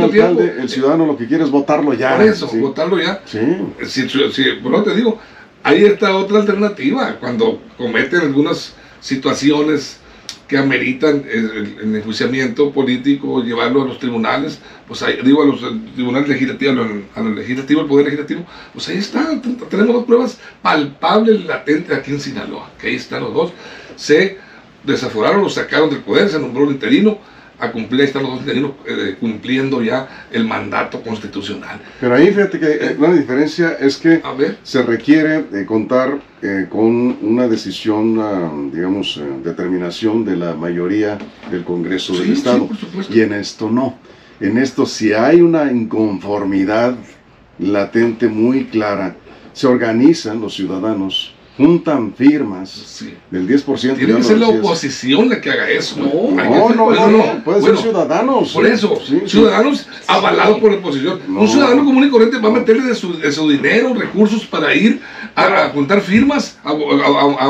alcalde, 0.00 0.56
el 0.58 0.68
ciudadano 0.68 1.06
lo 1.06 1.16
que 1.16 1.26
quiere 1.26 1.44
es 1.44 1.50
votarlo 1.50 1.92
ya. 1.94 2.16
Por 2.16 2.26
eso, 2.26 2.48
votarlo 2.54 2.98
ya. 2.98 3.20
Sí. 3.26 3.38
Si, 3.84 4.08
si, 4.08 4.44
bueno, 4.62 4.82
te 4.82 4.94
digo, 4.94 5.18
ahí 5.62 5.84
está 5.84 6.16
otra 6.16 6.40
alternativa. 6.40 7.16
Cuando 7.20 7.60
cometen 7.76 8.20
algunas 8.22 8.74
situaciones 9.00 10.00
que 10.48 10.56
ameritan 10.56 11.24
el, 11.28 11.96
enjuiciamiento 11.96 12.70
político, 12.70 13.42
llevarlo 13.42 13.82
a 13.82 13.86
los 13.86 13.98
tribunales, 13.98 14.60
pues 14.86 15.02
ahí, 15.02 15.18
digo 15.24 15.42
a 15.42 15.46
los 15.46 15.60
tribunales 15.94 16.28
legislativos, 16.28 16.86
a 17.14 17.20
los 17.20 17.36
legislativos, 17.36 17.82
el 17.82 17.88
poder 17.88 18.04
legislativo, 18.06 18.46
pues 18.72 18.88
ahí 18.88 18.98
está, 18.98 19.40
tenemos 19.68 19.94
dos 19.94 20.04
pruebas 20.04 20.38
palpables, 20.62 21.44
latentes 21.44 21.96
aquí 21.96 22.12
en 22.12 22.20
Sinaloa, 22.20 22.70
que 22.80 22.88
ahí 22.88 22.94
están 22.94 23.22
los 23.22 23.34
dos, 23.34 23.52
se 23.96 24.38
desaforaron, 24.84 25.42
los 25.42 25.54
sacaron 25.54 25.90
del 25.90 26.00
poder, 26.00 26.28
se 26.28 26.38
nombró 26.38 26.64
el 26.64 26.70
interino, 26.70 27.18
a 27.58 27.72
cumplir, 27.72 28.02
están 28.02 28.22
los 28.22 28.44
dos 28.44 28.54
eh, 28.86 29.16
cumpliendo 29.18 29.82
ya 29.82 30.26
el 30.30 30.44
mandato 30.44 31.02
constitucional. 31.02 31.80
Pero 32.00 32.14
ahí 32.14 32.28
fíjate 32.28 32.58
que 32.58 32.66
eh, 32.66 32.96
una 32.98 33.14
diferencia 33.14 33.76
es 33.80 33.96
que 33.96 34.22
se 34.62 34.82
requiere 34.82 35.44
eh, 35.52 35.64
contar 35.66 36.18
con 36.70 37.18
una 37.22 37.48
decisión, 37.48 38.20
ah, 38.20 38.52
digamos, 38.72 39.20
determinación 39.42 40.24
de 40.24 40.36
la 40.36 40.54
mayoría 40.54 41.18
del 41.50 41.64
Congreso 41.64 42.16
del 42.16 42.34
Estado. 42.34 42.68
y 43.10 43.20
en 43.20 43.32
esto 43.32 43.68
no. 43.68 43.98
En 44.38 44.58
esto 44.58 44.86
si 44.86 45.12
hay 45.12 45.40
una 45.40 45.72
inconformidad 45.72 46.94
latente 47.58 48.28
muy 48.28 48.66
clara, 48.66 49.16
se 49.54 49.66
organizan 49.66 50.40
los 50.40 50.54
ciudadanos 50.54 51.35
juntan 51.56 52.14
firmas 52.14 53.04
del 53.30 53.48
10%. 53.48 53.96
Tiene 53.96 54.16
que 54.16 54.22
ser 54.22 54.38
la 54.38 54.48
oposición 54.48 55.28
la 55.28 55.40
que 55.40 55.50
haga 55.50 55.70
eso. 55.70 55.96
No, 55.98 56.30
no, 56.70 56.90
no, 56.90 57.08
no, 57.08 57.44
puede 57.44 57.62
ser 57.62 57.78
ciudadanos. 57.78 58.52
Por 58.52 58.66
eso, 58.66 59.00
ciudadanos 59.26 59.86
avalados 60.06 60.58
por 60.58 60.72
la 60.72 60.78
oposición. 60.78 61.20
Un 61.28 61.48
ciudadano 61.48 61.84
común 61.84 62.04
y 62.04 62.10
corriente 62.10 62.38
va 62.38 62.48
a 62.48 62.52
meterle 62.52 62.84
de 62.84 62.94
su, 62.94 63.18
de 63.18 63.32
su 63.32 63.48
dinero, 63.48 63.94
recursos 63.94 64.44
para 64.44 64.74
ir 64.74 65.00
a, 65.34 65.70
juntar 65.70 66.00
firmas, 66.00 66.58
a, 66.62 66.72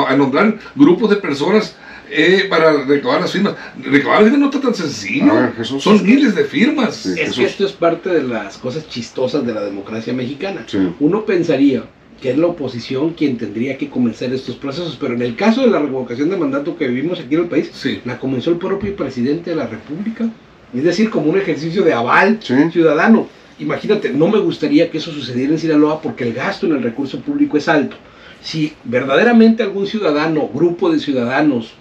a 0.08 0.16
nombrar 0.16 0.58
grupos 0.74 1.10
de 1.10 1.16
personas 1.16 1.74
eh, 2.08 2.46
para 2.48 2.84
recabar 2.84 3.20
las 3.20 3.32
firmas. 3.32 3.54
Recabar 3.82 4.22
las 4.22 4.30
firmas 4.30 4.40
no 4.40 4.46
está 4.46 4.60
tan 4.60 4.74
sencillo. 4.74 5.52
Son 5.64 6.02
miles 6.04 6.34
de 6.34 6.44
firmas. 6.44 7.06
es 7.06 7.34
que 7.34 7.44
esto 7.44 7.66
es 7.66 7.72
parte 7.72 8.10
de 8.10 8.22
las 8.22 8.56
cosas 8.58 8.88
chistosas 8.88 9.44
de 9.44 9.52
la 9.52 9.62
democracia 9.62 10.12
mexicana. 10.12 10.64
Uno 11.00 11.24
pensaría 11.24 11.84
que 12.20 12.30
es 12.30 12.38
la 12.38 12.46
oposición 12.46 13.10
quien 13.10 13.36
tendría 13.36 13.76
que 13.76 13.90
comenzar 13.90 14.32
estos 14.32 14.56
procesos, 14.56 14.96
pero 15.00 15.14
en 15.14 15.22
el 15.22 15.36
caso 15.36 15.62
de 15.62 15.68
la 15.68 15.78
revocación 15.78 16.30
de 16.30 16.36
mandato 16.36 16.76
que 16.76 16.88
vivimos 16.88 17.20
aquí 17.20 17.34
en 17.34 17.42
el 17.42 17.48
país, 17.48 17.70
la 18.04 18.18
comenzó 18.18 18.50
el 18.50 18.56
propio 18.56 18.96
presidente 18.96 19.50
de 19.50 19.56
la 19.56 19.66
República. 19.66 20.28
Es 20.74 20.84
decir, 20.84 21.10
como 21.10 21.30
un 21.30 21.38
ejercicio 21.38 21.82
de 21.82 21.92
aval 21.92 22.40
ciudadano. 22.42 23.28
Imagínate, 23.58 24.10
no 24.10 24.28
me 24.28 24.38
gustaría 24.38 24.90
que 24.90 24.98
eso 24.98 25.10
sucediera 25.12 25.52
en 25.52 25.58
Sinaloa 25.58 26.02
porque 26.02 26.24
el 26.24 26.34
gasto 26.34 26.66
en 26.66 26.72
el 26.72 26.82
recurso 26.82 27.20
público 27.20 27.56
es 27.56 27.68
alto. 27.68 27.96
Si 28.42 28.72
verdaderamente 28.84 29.62
algún 29.62 29.86
ciudadano, 29.86 30.48
grupo 30.52 30.90
de 30.90 30.98
ciudadanos, 30.98 31.72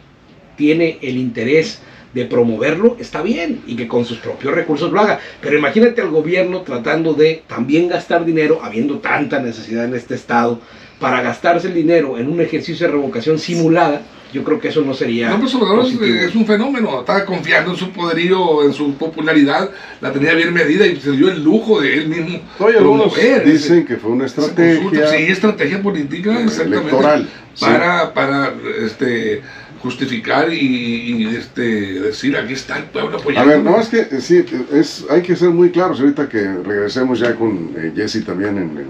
tiene 0.56 0.98
el 1.02 1.18
interés 1.18 1.82
de 2.16 2.26
promoverlo, 2.26 2.96
está 2.98 3.22
bien 3.22 3.62
y 3.68 3.76
que 3.76 3.90
con 3.90 4.06
sus 4.06 4.20
propios 4.20 4.56
recursos 4.56 4.90
lo 4.92 5.02
haga. 5.02 5.20
Pero 5.42 5.58
imagínate 5.58 6.02
al 6.02 6.10
gobierno 6.10 6.62
tratando 6.62 7.14
de 7.14 7.44
también 7.46 7.90
gastar 7.90 8.24
dinero, 8.24 8.62
habiendo 8.64 9.00
tanta 9.00 9.40
necesidad 9.40 9.84
en 9.84 9.96
este 9.96 10.16
estado, 10.16 10.62
para 10.98 11.22
gastarse 11.22 11.68
el 11.68 11.74
dinero 11.74 12.18
en 12.18 12.30
un 12.30 12.40
ejercicio 12.40 12.88
de 12.88 12.94
revocación 12.94 13.38
simulada. 13.38 14.02
Yo 14.32 14.46
creo 14.46 14.60
que 14.60 14.70
eso 14.70 14.82
no 14.82 14.94
sería. 14.94 15.30
No, 15.30 15.46
es, 15.46 16.36
un 16.36 16.46
fenómeno. 16.46 17.02
Estaba 17.02 17.26
confiando 17.26 17.72
en 17.72 17.78
su 17.78 17.92
poderío, 17.92 18.64
en 18.64 18.74
su 18.74 18.94
popularidad, 18.96 19.70
la 20.00 20.12
tenía 20.12 20.34
bien 20.34 20.54
medida 20.54 20.86
y 20.88 20.96
se 20.96 21.12
dio 21.12 21.30
el 21.30 21.44
lujo 21.44 21.82
de 21.82 21.96
él 21.96 22.08
mismo. 22.08 22.40
promover 22.58 23.46
dicen 23.46 23.86
que 23.86 23.98
fue 23.98 24.12
una 24.12 24.26
estrategia. 24.26 25.08
Sí, 25.10 25.18
estrategia 25.28 25.82
política, 25.82 26.38
Electoral. 26.40 27.30
Para, 27.60 28.14
para 28.14 28.54
este 28.86 29.42
justificar 29.86 30.52
y, 30.52 31.28
este, 31.38 31.62
decir 32.02 32.36
aquí 32.36 32.54
está 32.54 32.80
el 32.80 32.86
pueblo 32.86 33.18
apoyando. 33.18 33.52
A 33.52 33.56
ver, 33.56 33.64
no, 33.64 33.80
es 33.80 33.90
que 33.90 34.00
eh, 34.00 34.20
sí, 34.20 34.44
es, 34.74 35.06
hay 35.12 35.22
que 35.22 35.36
ser 35.36 35.52
muy 35.52 35.70
claros 35.70 36.00
ahorita 36.00 36.28
que 36.28 36.42
regresemos 36.42 37.20
ya 37.20 37.36
con 37.36 37.72
eh, 37.78 37.94
Jesse 37.96 38.26
también 38.26 38.58
en, 38.58 38.88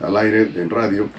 al 0.00 0.16
aire, 0.16 0.50
en 0.56 0.70
radio, 0.70 1.10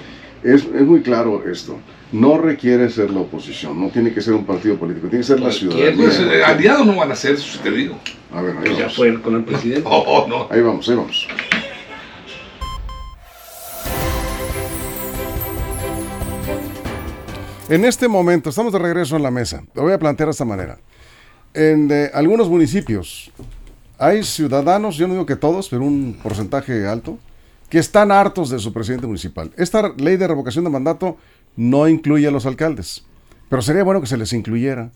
es, 0.42 0.64
es, 0.64 0.82
muy 0.82 1.00
claro 1.02 1.44
esto. 1.48 1.78
No 2.10 2.38
requiere 2.38 2.90
ser 2.90 3.10
la 3.10 3.20
oposición, 3.20 3.80
no 3.80 3.88
tiene 3.90 4.12
que 4.12 4.20
ser 4.20 4.34
un 4.34 4.44
partido 4.44 4.74
político, 4.74 5.06
tiene 5.06 5.22
que 5.22 5.28
ser 5.28 5.38
la 5.38 5.52
ciudadanía. 5.52 5.94
Pues, 5.94 6.18
eh, 6.18 6.42
aliados 6.42 6.84
no 6.84 6.96
van 6.96 7.12
a 7.12 7.14
ser, 7.14 7.34
eso 7.34 7.60
te 7.62 7.70
digo. 7.70 8.00
A 8.32 8.42
ver, 8.42 8.56
ahí 8.58 8.76
ya 8.76 8.90
fue 8.90 9.20
con 9.22 9.36
el 9.36 9.44
presidente. 9.44 9.84
Oh, 9.88 10.26
no. 10.28 10.48
Ahí 10.50 10.60
vamos, 10.60 10.88
ahí 10.88 10.96
vamos. 10.96 11.28
En 17.70 17.84
este 17.84 18.08
momento, 18.08 18.50
estamos 18.50 18.72
de 18.72 18.80
regreso 18.80 19.14
en 19.14 19.22
la 19.22 19.30
mesa. 19.30 19.62
Lo 19.74 19.82
voy 19.82 19.92
a 19.92 19.98
plantear 20.00 20.26
de 20.26 20.32
esta 20.32 20.44
manera. 20.44 20.78
En 21.54 21.88
algunos 22.12 22.48
municipios 22.48 23.30
hay 23.96 24.24
ciudadanos, 24.24 24.96
yo 24.96 25.06
no 25.06 25.14
digo 25.14 25.24
que 25.24 25.36
todos, 25.36 25.68
pero 25.68 25.84
un 25.84 26.18
porcentaje 26.20 26.88
alto, 26.88 27.16
que 27.68 27.78
están 27.78 28.10
hartos 28.10 28.50
de 28.50 28.58
su 28.58 28.72
presidente 28.72 29.06
municipal. 29.06 29.52
Esta 29.56 29.94
ley 29.96 30.16
de 30.16 30.26
revocación 30.26 30.64
de 30.64 30.70
mandato 30.70 31.16
no 31.54 31.86
incluye 31.86 32.26
a 32.26 32.32
los 32.32 32.44
alcaldes, 32.44 33.04
pero 33.48 33.62
sería 33.62 33.84
bueno 33.84 34.00
que 34.00 34.08
se 34.08 34.16
les 34.16 34.32
incluyera 34.32 34.90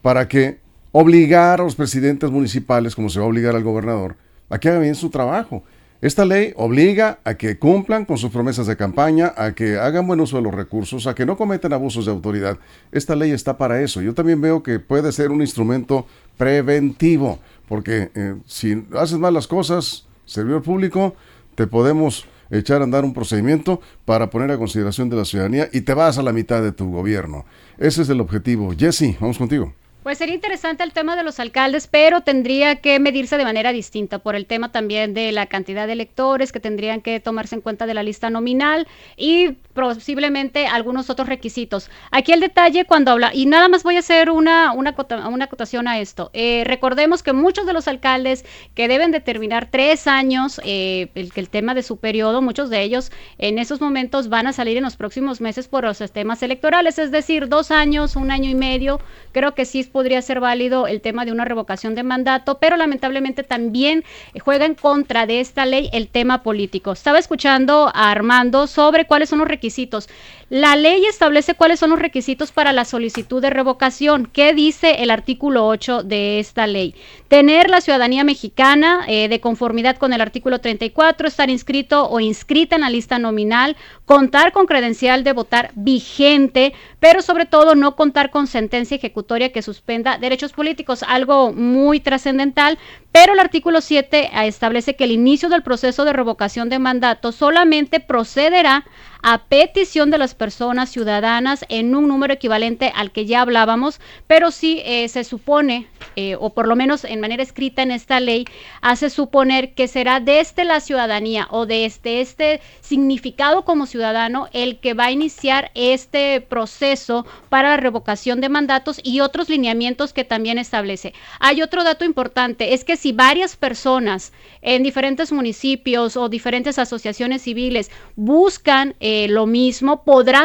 para 0.00 0.28
que 0.28 0.60
obligar 0.92 1.60
a 1.60 1.64
los 1.64 1.74
presidentes 1.74 2.30
municipales, 2.30 2.94
como 2.94 3.10
se 3.10 3.18
va 3.18 3.26
a 3.26 3.28
obligar 3.28 3.54
al 3.54 3.64
gobernador, 3.64 4.16
a 4.48 4.58
que 4.58 4.70
hagan 4.70 4.80
bien 4.80 4.94
su 4.94 5.10
trabajo. 5.10 5.62
Esta 6.00 6.24
ley 6.24 6.52
obliga 6.54 7.18
a 7.24 7.34
que 7.34 7.58
cumplan 7.58 8.04
con 8.04 8.18
sus 8.18 8.30
promesas 8.30 8.68
de 8.68 8.76
campaña, 8.76 9.32
a 9.36 9.52
que 9.52 9.78
hagan 9.78 10.06
buen 10.06 10.20
uso 10.20 10.36
de 10.36 10.42
los 10.42 10.54
recursos, 10.54 11.08
a 11.08 11.14
que 11.16 11.26
no 11.26 11.36
cometan 11.36 11.72
abusos 11.72 12.06
de 12.06 12.12
autoridad. 12.12 12.56
Esta 12.92 13.16
ley 13.16 13.32
está 13.32 13.58
para 13.58 13.82
eso. 13.82 14.00
Yo 14.00 14.14
también 14.14 14.40
veo 14.40 14.62
que 14.62 14.78
puede 14.78 15.10
ser 15.10 15.32
un 15.32 15.40
instrumento 15.40 16.06
preventivo, 16.36 17.40
porque 17.66 18.12
eh, 18.14 18.36
si 18.46 18.84
haces 18.94 19.18
mal 19.18 19.34
las 19.34 19.48
cosas, 19.48 20.06
servidor 20.24 20.62
público, 20.62 21.16
te 21.56 21.66
podemos 21.66 22.26
echar 22.50 22.80
a 22.80 22.84
andar 22.84 23.04
un 23.04 23.12
procedimiento 23.12 23.80
para 24.04 24.30
poner 24.30 24.52
a 24.52 24.56
consideración 24.56 25.10
de 25.10 25.16
la 25.16 25.24
ciudadanía 25.24 25.68
y 25.72 25.80
te 25.80 25.94
vas 25.94 26.16
a 26.16 26.22
la 26.22 26.32
mitad 26.32 26.62
de 26.62 26.70
tu 26.70 26.92
gobierno. 26.92 27.44
Ese 27.76 28.02
es 28.02 28.08
el 28.08 28.20
objetivo. 28.20 28.72
Jesse, 28.78 29.16
vamos 29.18 29.36
contigo. 29.36 29.72
Pues 30.02 30.18
sería 30.18 30.34
interesante 30.36 30.84
el 30.84 30.92
tema 30.92 31.16
de 31.16 31.24
los 31.24 31.40
alcaldes, 31.40 31.88
pero 31.88 32.20
tendría 32.20 32.76
que 32.76 32.98
medirse 33.00 33.36
de 33.36 33.44
manera 33.44 33.72
distinta 33.72 34.20
por 34.20 34.36
el 34.36 34.46
tema 34.46 34.70
también 34.70 35.12
de 35.12 35.32
la 35.32 35.46
cantidad 35.46 35.86
de 35.86 35.92
electores 35.92 36.52
que 36.52 36.60
tendrían 36.60 37.02
que 37.02 37.18
tomarse 37.20 37.56
en 37.56 37.60
cuenta 37.60 37.84
de 37.84 37.94
la 37.94 38.02
lista 38.02 38.30
nominal 38.30 38.86
y 39.16 39.56
posiblemente 39.78 40.66
algunos 40.66 41.10
otros 41.10 41.28
requisitos. 41.28 41.90
Aquí 42.10 42.32
el 42.32 42.40
detalle 42.40 42.84
cuando 42.84 43.12
habla, 43.12 43.30
y 43.32 43.46
nada 43.46 43.68
más 43.68 43.82
voy 43.82 43.96
a 43.96 44.00
hacer 44.00 44.30
una, 44.30 44.72
una, 44.72 44.94
una 45.28 45.44
acotación 45.44 45.86
a 45.88 46.00
esto. 46.00 46.30
Eh, 46.32 46.64
recordemos 46.66 47.22
que 47.22 47.32
muchos 47.32 47.66
de 47.66 47.72
los 47.72 47.86
alcaldes 47.88 48.44
que 48.74 48.88
deben 48.88 49.12
determinar 49.12 49.68
tres 49.70 50.06
años, 50.06 50.60
eh, 50.64 51.08
el, 51.14 51.30
el 51.34 51.48
tema 51.48 51.74
de 51.74 51.82
su 51.82 51.98
periodo, 51.98 52.42
muchos 52.42 52.70
de 52.70 52.82
ellos 52.82 53.12
en 53.38 53.58
esos 53.58 53.80
momentos 53.80 54.28
van 54.28 54.46
a 54.46 54.52
salir 54.52 54.76
en 54.76 54.84
los 54.84 54.96
próximos 54.96 55.40
meses 55.40 55.68
por 55.68 55.84
los 55.84 55.98
sistemas 55.98 56.42
electorales, 56.42 56.98
es 56.98 57.10
decir, 57.10 57.48
dos 57.48 57.70
años, 57.70 58.16
un 58.16 58.30
año 58.30 58.50
y 58.50 58.54
medio, 58.54 59.00
creo 59.32 59.54
que 59.54 59.64
sí 59.64 59.84
podría 59.84 60.20
ser 60.22 60.40
válido 60.40 60.86
el 60.86 61.00
tema 61.00 61.24
de 61.24 61.32
una 61.32 61.44
revocación 61.44 61.94
de 61.94 62.02
mandato, 62.02 62.58
pero 62.58 62.76
lamentablemente 62.76 63.44
también 63.44 64.04
juega 64.40 64.64
en 64.66 64.74
contra 64.74 65.26
de 65.26 65.40
esta 65.40 65.66
ley 65.66 65.88
el 65.92 66.08
tema 66.08 66.42
político. 66.42 66.92
Estaba 66.92 67.18
escuchando 67.18 67.90
a 67.94 68.10
Armando 68.10 68.66
sobre 68.66 69.06
cuáles 69.06 69.28
son 69.28 69.38
los 69.38 69.48
requisitos 69.48 69.67
requisitos. 69.68 70.08
La 70.50 70.76
ley 70.76 71.04
establece 71.04 71.52
cuáles 71.52 71.78
son 71.78 71.90
los 71.90 71.98
requisitos 71.98 72.52
para 72.52 72.72
la 72.72 72.86
solicitud 72.86 73.42
de 73.42 73.50
revocación. 73.50 74.24
¿Qué 74.24 74.54
dice 74.54 75.02
el 75.02 75.10
artículo 75.10 75.66
8 75.66 76.04
de 76.04 76.38
esta 76.40 76.66
ley? 76.66 76.94
Tener 77.28 77.68
la 77.68 77.82
ciudadanía 77.82 78.24
mexicana 78.24 79.04
eh, 79.08 79.28
de 79.28 79.40
conformidad 79.40 79.98
con 79.98 80.14
el 80.14 80.22
artículo 80.22 80.58
34, 80.58 81.28
estar 81.28 81.50
inscrito 81.50 82.08
o 82.08 82.18
inscrita 82.18 82.76
en 82.76 82.80
la 82.80 82.88
lista 82.88 83.18
nominal, 83.18 83.76
contar 84.06 84.52
con 84.52 84.64
credencial 84.64 85.22
de 85.22 85.34
votar 85.34 85.70
vigente, 85.74 86.72
pero 86.98 87.20
sobre 87.20 87.44
todo 87.44 87.74
no 87.74 87.94
contar 87.94 88.30
con 88.30 88.46
sentencia 88.46 88.96
ejecutoria 88.96 89.52
que 89.52 89.60
suspenda 89.60 90.16
derechos 90.16 90.52
políticos, 90.52 91.04
algo 91.06 91.52
muy 91.52 92.00
trascendental, 92.00 92.78
pero 93.12 93.34
el 93.34 93.38
artículo 93.38 93.82
7 93.82 94.30
establece 94.44 94.96
que 94.96 95.04
el 95.04 95.12
inicio 95.12 95.50
del 95.50 95.62
proceso 95.62 96.06
de 96.06 96.14
revocación 96.14 96.70
de 96.70 96.78
mandato 96.78 97.32
solamente 97.32 98.00
procederá 98.00 98.86
a 99.22 99.44
petición 99.44 100.10
de 100.10 100.18
las 100.18 100.34
personas 100.38 100.88
ciudadanas 100.88 101.66
en 101.68 101.94
un 101.94 102.08
número 102.08 102.32
equivalente 102.32 102.92
al 102.94 103.10
que 103.10 103.26
ya 103.26 103.42
hablábamos, 103.42 104.00
pero 104.26 104.50
sí 104.50 104.80
eh, 104.84 105.08
se 105.08 105.24
supone, 105.24 105.88
eh, 106.16 106.36
o 106.40 106.54
por 106.54 106.66
lo 106.66 106.76
menos 106.76 107.04
en 107.04 107.20
manera 107.20 107.42
escrita 107.42 107.82
en 107.82 107.90
esta 107.90 108.20
ley, 108.20 108.46
hace 108.80 109.10
suponer 109.10 109.74
que 109.74 109.88
será 109.88 110.20
desde 110.20 110.64
la 110.64 110.80
ciudadanía 110.80 111.48
o 111.50 111.66
desde 111.66 112.20
este 112.20 112.60
significado 112.80 113.64
como 113.64 113.86
ciudadano 113.86 114.48
el 114.52 114.78
que 114.78 114.94
va 114.94 115.06
a 115.06 115.12
iniciar 115.12 115.70
este 115.74 116.40
proceso 116.40 117.26
para 117.48 117.70
la 117.70 117.76
revocación 117.76 118.40
de 118.40 118.48
mandatos 118.48 119.00
y 119.02 119.20
otros 119.20 119.48
lineamientos 119.48 120.12
que 120.12 120.24
también 120.24 120.58
establece. 120.58 121.12
Hay 121.40 121.62
otro 121.62 121.84
dato 121.84 122.04
importante, 122.04 122.74
es 122.74 122.84
que 122.84 122.96
si 122.96 123.12
varias 123.12 123.56
personas 123.56 124.32
en 124.62 124.82
diferentes 124.82 125.32
municipios 125.32 126.16
o 126.16 126.28
diferentes 126.28 126.78
asociaciones 126.78 127.42
civiles 127.42 127.90
buscan 128.16 128.94
eh, 129.00 129.26
lo 129.28 129.46
mismo, 129.46 130.02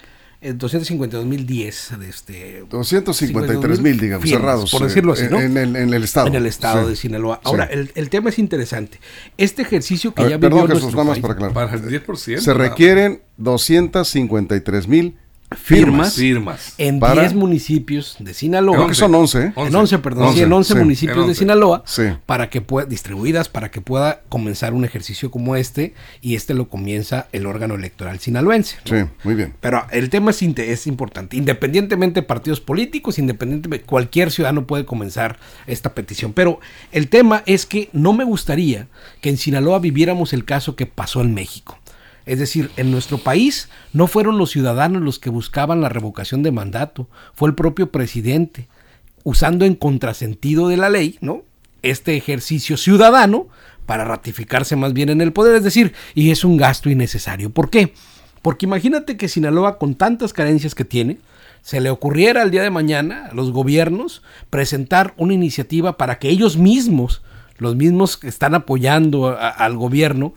252 0.42 1.26
mil 1.26 1.46
10 1.46 2.00
de 2.00 2.10
este 2.10 2.66
253 2.68 3.80
mil 3.80 4.00
digamos 4.00 4.28
cerrados 4.28 4.72
por 4.72 4.82
decirlo 4.82 5.14
así 5.14 5.26
¿no? 5.30 5.40
en, 5.40 5.56
el, 5.56 5.76
en 5.76 5.94
el 5.94 6.04
estado. 6.04 6.28
En 6.28 6.36
el 6.36 6.48
estado 6.48 6.90
de 6.90 6.96
Sinaloa. 6.96 7.40
Ahora 7.44 7.66
el, 7.66 7.92
el, 7.94 8.10
tema 8.10 8.30
es 8.30 8.40
interesante. 8.40 9.00
Este 9.38 9.62
ejercicio 9.62 10.16
que 10.16 10.24
ya 10.24 10.38
vivió 10.38 10.50
perdón 10.50 10.68
Jesús 10.70 10.94
nada 10.94 11.04
más 11.04 11.20
para 11.20 11.34
aclarar. 11.36 11.54
Para 11.54 11.74
el 11.76 11.84
10% 11.84 12.40
se 12.40 12.54
requieren 12.56 13.22
253 13.38 14.88
mil 14.88 15.16
firmas, 15.56 16.16
firmas. 16.16 16.76
en 16.78 17.00
10 17.00 17.34
municipios 17.34 18.16
de 18.20 18.34
Sinaloa. 18.34 18.76
Creo 18.76 18.88
que 18.88 18.96
son 18.96 19.14
11. 19.14 19.40
¿eh? 19.40 19.54
En 19.56 19.76
11, 19.76 20.00
perdón, 20.00 20.34
sí, 20.34 20.42
en 20.42 20.52
11 20.52 20.76
municipios 20.76 21.28
de 21.28 21.36
Sinaloa, 21.36 21.84
para 22.26 22.50
que 22.50 22.62
pueda, 22.62 22.88
distribuidas 22.88 23.50
para 23.50 23.72
que 23.72 23.82
pueda 23.82 24.22
comenzar 24.30 24.74
un 24.74 24.86
ejercicio 24.86 25.32
como 25.32 25.56
este, 25.56 25.94
y 26.22 26.36
este 26.36 26.54
lo 26.54 26.70
comienza 26.70 27.28
el 27.32 27.46
órgano 27.46 27.76
electoral 27.76 28.20
sinaloense. 28.20 28.78
Sí, 28.86 28.96
muy 29.24 29.36
bien. 29.36 29.54
Pero 29.60 29.86
el 29.92 30.10
tema 30.10 30.32
es, 30.32 30.42
es 30.42 30.88
importante, 30.88 31.38
independientemente 31.38 32.22
de 32.22 32.28
partidos 32.28 32.62
políticos, 32.62 33.20
independientemente, 33.20 33.86
cualquier 33.86 34.32
ciudadano 34.32 34.66
puede 34.66 34.86
comenzar 34.86 35.38
esta 35.68 35.94
petición. 35.94 36.34
Pero 36.34 36.60
el 36.92 37.10
tema 37.10 37.44
es 37.46 37.66
que 37.66 37.90
no 37.94 38.14
me 38.14 38.24
gustaría 38.24 38.88
que 39.20 39.30
en 39.30 39.38
Sinaloa 39.38 39.80
viviéramos 39.80 40.34
el 40.34 40.46
caso 40.46 40.76
que 40.76 40.86
pasó 40.86 41.22
en 41.22 41.34
México. 41.34 41.78
Es 42.26 42.40
decir, 42.40 42.72
en 42.78 42.92
nuestro 42.92 43.18
país 43.18 43.70
no 43.94 44.08
fueron 44.08 44.38
los 44.38 44.52
ciudadanos 44.52 45.02
los 45.02 45.20
que 45.20 45.30
buscaban 45.30 45.82
la 45.82 45.90
revocación 45.90 46.44
de 46.44 46.52
mandato, 46.52 47.08
fue 47.34 47.50
el 47.50 47.56
propio 47.56 47.92
presidente, 47.92 48.68
usando 49.24 49.66
en 49.66 49.76
contrasentido 49.76 50.68
de 50.68 50.78
la 50.78 50.90
ley, 50.90 51.18
¿no? 51.22 51.44
Este 51.82 52.16
ejercicio 52.16 52.78
ciudadano 52.78 53.48
para 53.86 54.06
ratificarse 54.06 54.76
más 54.76 54.94
bien 54.94 55.10
en 55.10 55.22
el 55.22 55.34
poder, 55.34 55.56
es 55.56 55.64
decir, 55.64 55.94
y 56.14 56.32
es 56.32 56.46
un 56.46 56.58
gasto 56.58 56.90
innecesario. 56.90 57.50
¿Por 57.50 57.70
qué? 57.70 57.94
Porque 58.42 58.66
imagínate 58.66 59.18
que 59.18 59.28
Sinaloa, 59.28 59.78
con 59.78 59.96
tantas 59.96 60.34
carencias 60.34 60.76
que 60.76 60.86
tiene, 60.86 61.18
se 61.62 61.80
le 61.80 61.90
ocurriera 61.90 62.42
el 62.42 62.52
día 62.52 62.64
de 62.64 62.70
mañana 62.70 63.28
a 63.28 63.34
los 63.34 63.52
gobiernos 63.52 64.24
presentar 64.50 65.14
una 65.18 65.34
iniciativa 65.34 65.98
para 65.98 66.18
que 66.18 66.30
ellos 66.30 66.58
mismos, 66.58 67.22
los 67.58 67.76
mismos 67.76 68.18
que 68.18 68.28
están 68.28 68.56
apoyando 68.56 69.38
al 69.38 69.78
gobierno, 69.78 70.34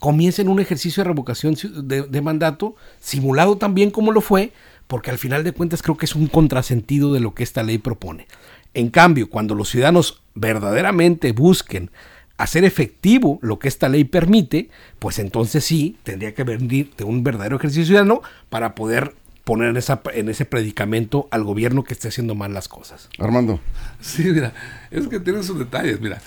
comiencen 0.00 0.48
un 0.48 0.58
ejercicio 0.58 1.04
de 1.04 1.08
revocación 1.08 1.54
de, 1.84 2.20
mandato, 2.22 2.74
simulado 2.98 3.58
también 3.58 3.90
como 3.90 4.10
lo 4.10 4.22
fue, 4.22 4.52
porque 4.88 5.10
al 5.10 5.18
final 5.18 5.44
de 5.44 5.52
cuentas 5.52 5.82
creo 5.82 5.96
que 5.96 6.06
es 6.06 6.16
un 6.16 6.26
contrasentido 6.26 7.12
de 7.12 7.20
lo 7.20 7.34
que 7.34 7.44
esta 7.44 7.62
ley 7.62 7.78
propone. 7.78 8.26
En 8.74 8.88
cambio, 8.88 9.28
cuando 9.28 9.54
los 9.54 9.68
ciudadanos 9.68 10.22
verdaderamente 10.34 11.32
busquen 11.32 11.90
hacer 12.38 12.64
efectivo 12.64 13.38
lo 13.42 13.58
que 13.58 13.68
esta 13.68 13.90
ley 13.90 14.04
permite, 14.04 14.70
pues 14.98 15.18
entonces 15.18 15.64
sí, 15.64 15.98
tendría 16.02 16.34
que 16.34 16.44
venir 16.44 16.90
de 16.96 17.04
un 17.04 17.22
verdadero 17.22 17.56
ejercicio 17.56 17.84
ciudadano 17.84 18.22
para 18.48 18.74
poder 18.74 19.14
poner 19.44 19.68
en, 19.68 19.76
esa, 19.76 20.00
en 20.14 20.30
ese 20.30 20.46
predicamento 20.46 21.28
al 21.30 21.44
gobierno 21.44 21.84
que 21.84 21.92
esté 21.92 22.08
haciendo 22.08 22.34
mal 22.34 22.54
las 22.54 22.68
cosas. 22.68 23.10
Armando. 23.18 23.60
Sí, 24.00 24.24
mira, 24.24 24.54
es 24.90 25.08
que 25.08 25.20
tiene 25.20 25.42
sus 25.42 25.58
detalles, 25.58 26.00
mira. 26.00 26.22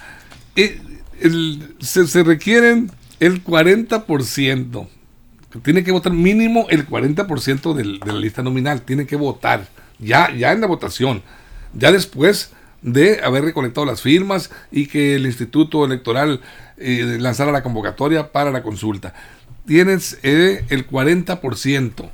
Eh, 0.56 0.80
se, 1.80 2.06
se 2.06 2.24
requieren 2.24 2.92
el 3.26 3.44
40%. 3.44 4.88
Tiene 5.64 5.84
que 5.84 5.92
votar 5.92 6.12
mínimo 6.12 6.68
el 6.70 6.88
40% 6.88 7.74
del, 7.74 8.00
de 8.00 8.12
la 8.12 8.20
lista 8.20 8.44
nominal. 8.44 8.82
Tiene 8.82 9.06
que 9.06 9.16
votar. 9.16 9.68
Ya, 10.00 10.30
ya 10.36 10.52
en 10.52 10.62
la 10.62 10.68
votación. 10.68 11.22
Ya 11.74 11.92
después 11.92 12.52
de 12.82 13.22
haber 13.24 13.46
recolectado 13.46 13.86
las 13.86 14.02
firmas 14.02 14.52
y 14.72 14.88
que 14.88 15.16
el 15.16 15.26
Instituto 15.26 15.86
Electoral 15.86 16.42
eh, 16.78 17.18
lanzara 17.20 17.52
la 17.52 17.64
convocatoria 17.64 18.32
para 18.32 18.52
la 18.52 18.62
consulta. 18.62 19.14
Tienes 19.66 20.20
eh, 20.24 20.66
el 20.70 20.86
40%. 20.86 22.10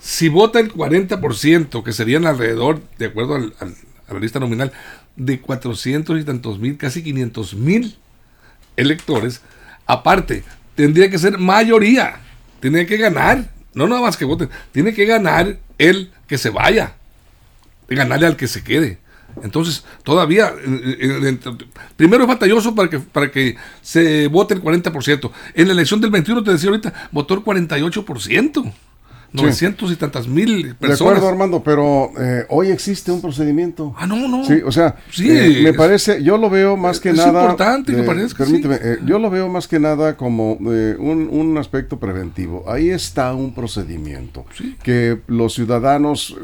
Si 0.00 0.28
vota 0.28 0.60
el 0.60 0.72
40%, 0.72 1.82
que 1.82 1.92
serían 1.92 2.24
alrededor, 2.24 2.80
de 2.96 3.06
acuerdo 3.06 3.34
a 3.34 4.14
la 4.14 4.20
lista 4.20 4.40
nominal, 4.40 4.72
de 5.16 5.40
400 5.40 6.20
y 6.20 6.24
tantos 6.24 6.58
mil, 6.58 6.78
casi 6.78 7.02
500 7.02 7.54
mil 7.54 7.98
electores, 8.76 9.42
Aparte, 9.88 10.44
tendría 10.76 11.10
que 11.10 11.18
ser 11.18 11.38
mayoría. 11.38 12.20
Tiene 12.60 12.86
que 12.86 12.98
ganar. 12.98 13.50
No 13.74 13.88
nada 13.88 14.02
más 14.02 14.16
que 14.16 14.26
voten. 14.26 14.50
Tiene 14.70 14.92
que 14.92 15.06
ganar 15.06 15.58
el 15.78 16.12
que 16.28 16.36
se 16.38 16.50
vaya. 16.50 16.94
Ganarle 17.88 18.26
al 18.26 18.36
que 18.36 18.46
se 18.46 18.62
quede. 18.62 18.98
Entonces, 19.42 19.84
todavía, 20.02 20.52
eh, 20.64 20.98
eh, 21.00 21.38
primero 21.96 22.24
es 22.24 22.28
batalloso 22.28 22.74
para 22.74 22.90
que, 22.90 22.98
para 22.98 23.30
que 23.30 23.56
se 23.80 24.26
vote 24.28 24.54
el 24.54 24.62
40%. 24.62 25.30
En 25.54 25.66
la 25.66 25.72
elección 25.72 26.00
del 26.00 26.10
21, 26.10 26.44
te 26.44 26.52
decía 26.52 26.68
ahorita, 26.68 27.08
votó 27.10 27.34
el 27.34 27.40
48%. 27.40 28.72
900 29.32 29.92
y 29.92 29.96
tantas 29.96 30.26
mil 30.26 30.74
personas. 30.74 30.98
De 30.98 31.04
acuerdo, 31.04 31.28
Armando, 31.28 31.62
pero 31.62 32.10
eh, 32.18 32.46
hoy 32.48 32.68
existe 32.68 33.12
un 33.12 33.20
procedimiento. 33.20 33.94
Ah, 33.96 34.06
no, 34.06 34.28
no. 34.28 34.44
Sí, 34.44 34.60
o 34.64 34.72
sea, 34.72 34.96
sí, 35.10 35.30
eh, 35.30 35.60
me 35.62 35.74
parece, 35.74 36.22
yo 36.22 36.38
lo 36.38 36.48
veo 36.48 36.76
más 36.76 37.00
que 37.00 37.12
nada. 37.12 37.28
Es 37.28 37.34
importante, 37.34 37.92
me 37.92 38.04
parece. 38.04 38.34
Permíteme, 38.34 38.76
eh, 38.82 38.98
yo 39.04 39.18
lo 39.18 39.30
veo 39.30 39.48
más 39.48 39.68
que 39.68 39.78
nada 39.78 40.16
como 40.16 40.52
un, 40.54 41.28
un, 41.30 41.58
aspecto 41.58 41.98
preventivo. 41.98 42.64
Ahí 42.70 42.90
está 42.90 43.34
un 43.34 43.52
procedimiento 43.52 44.46
que 44.82 45.20
los 45.26 45.54
ciudadanos 45.54 46.36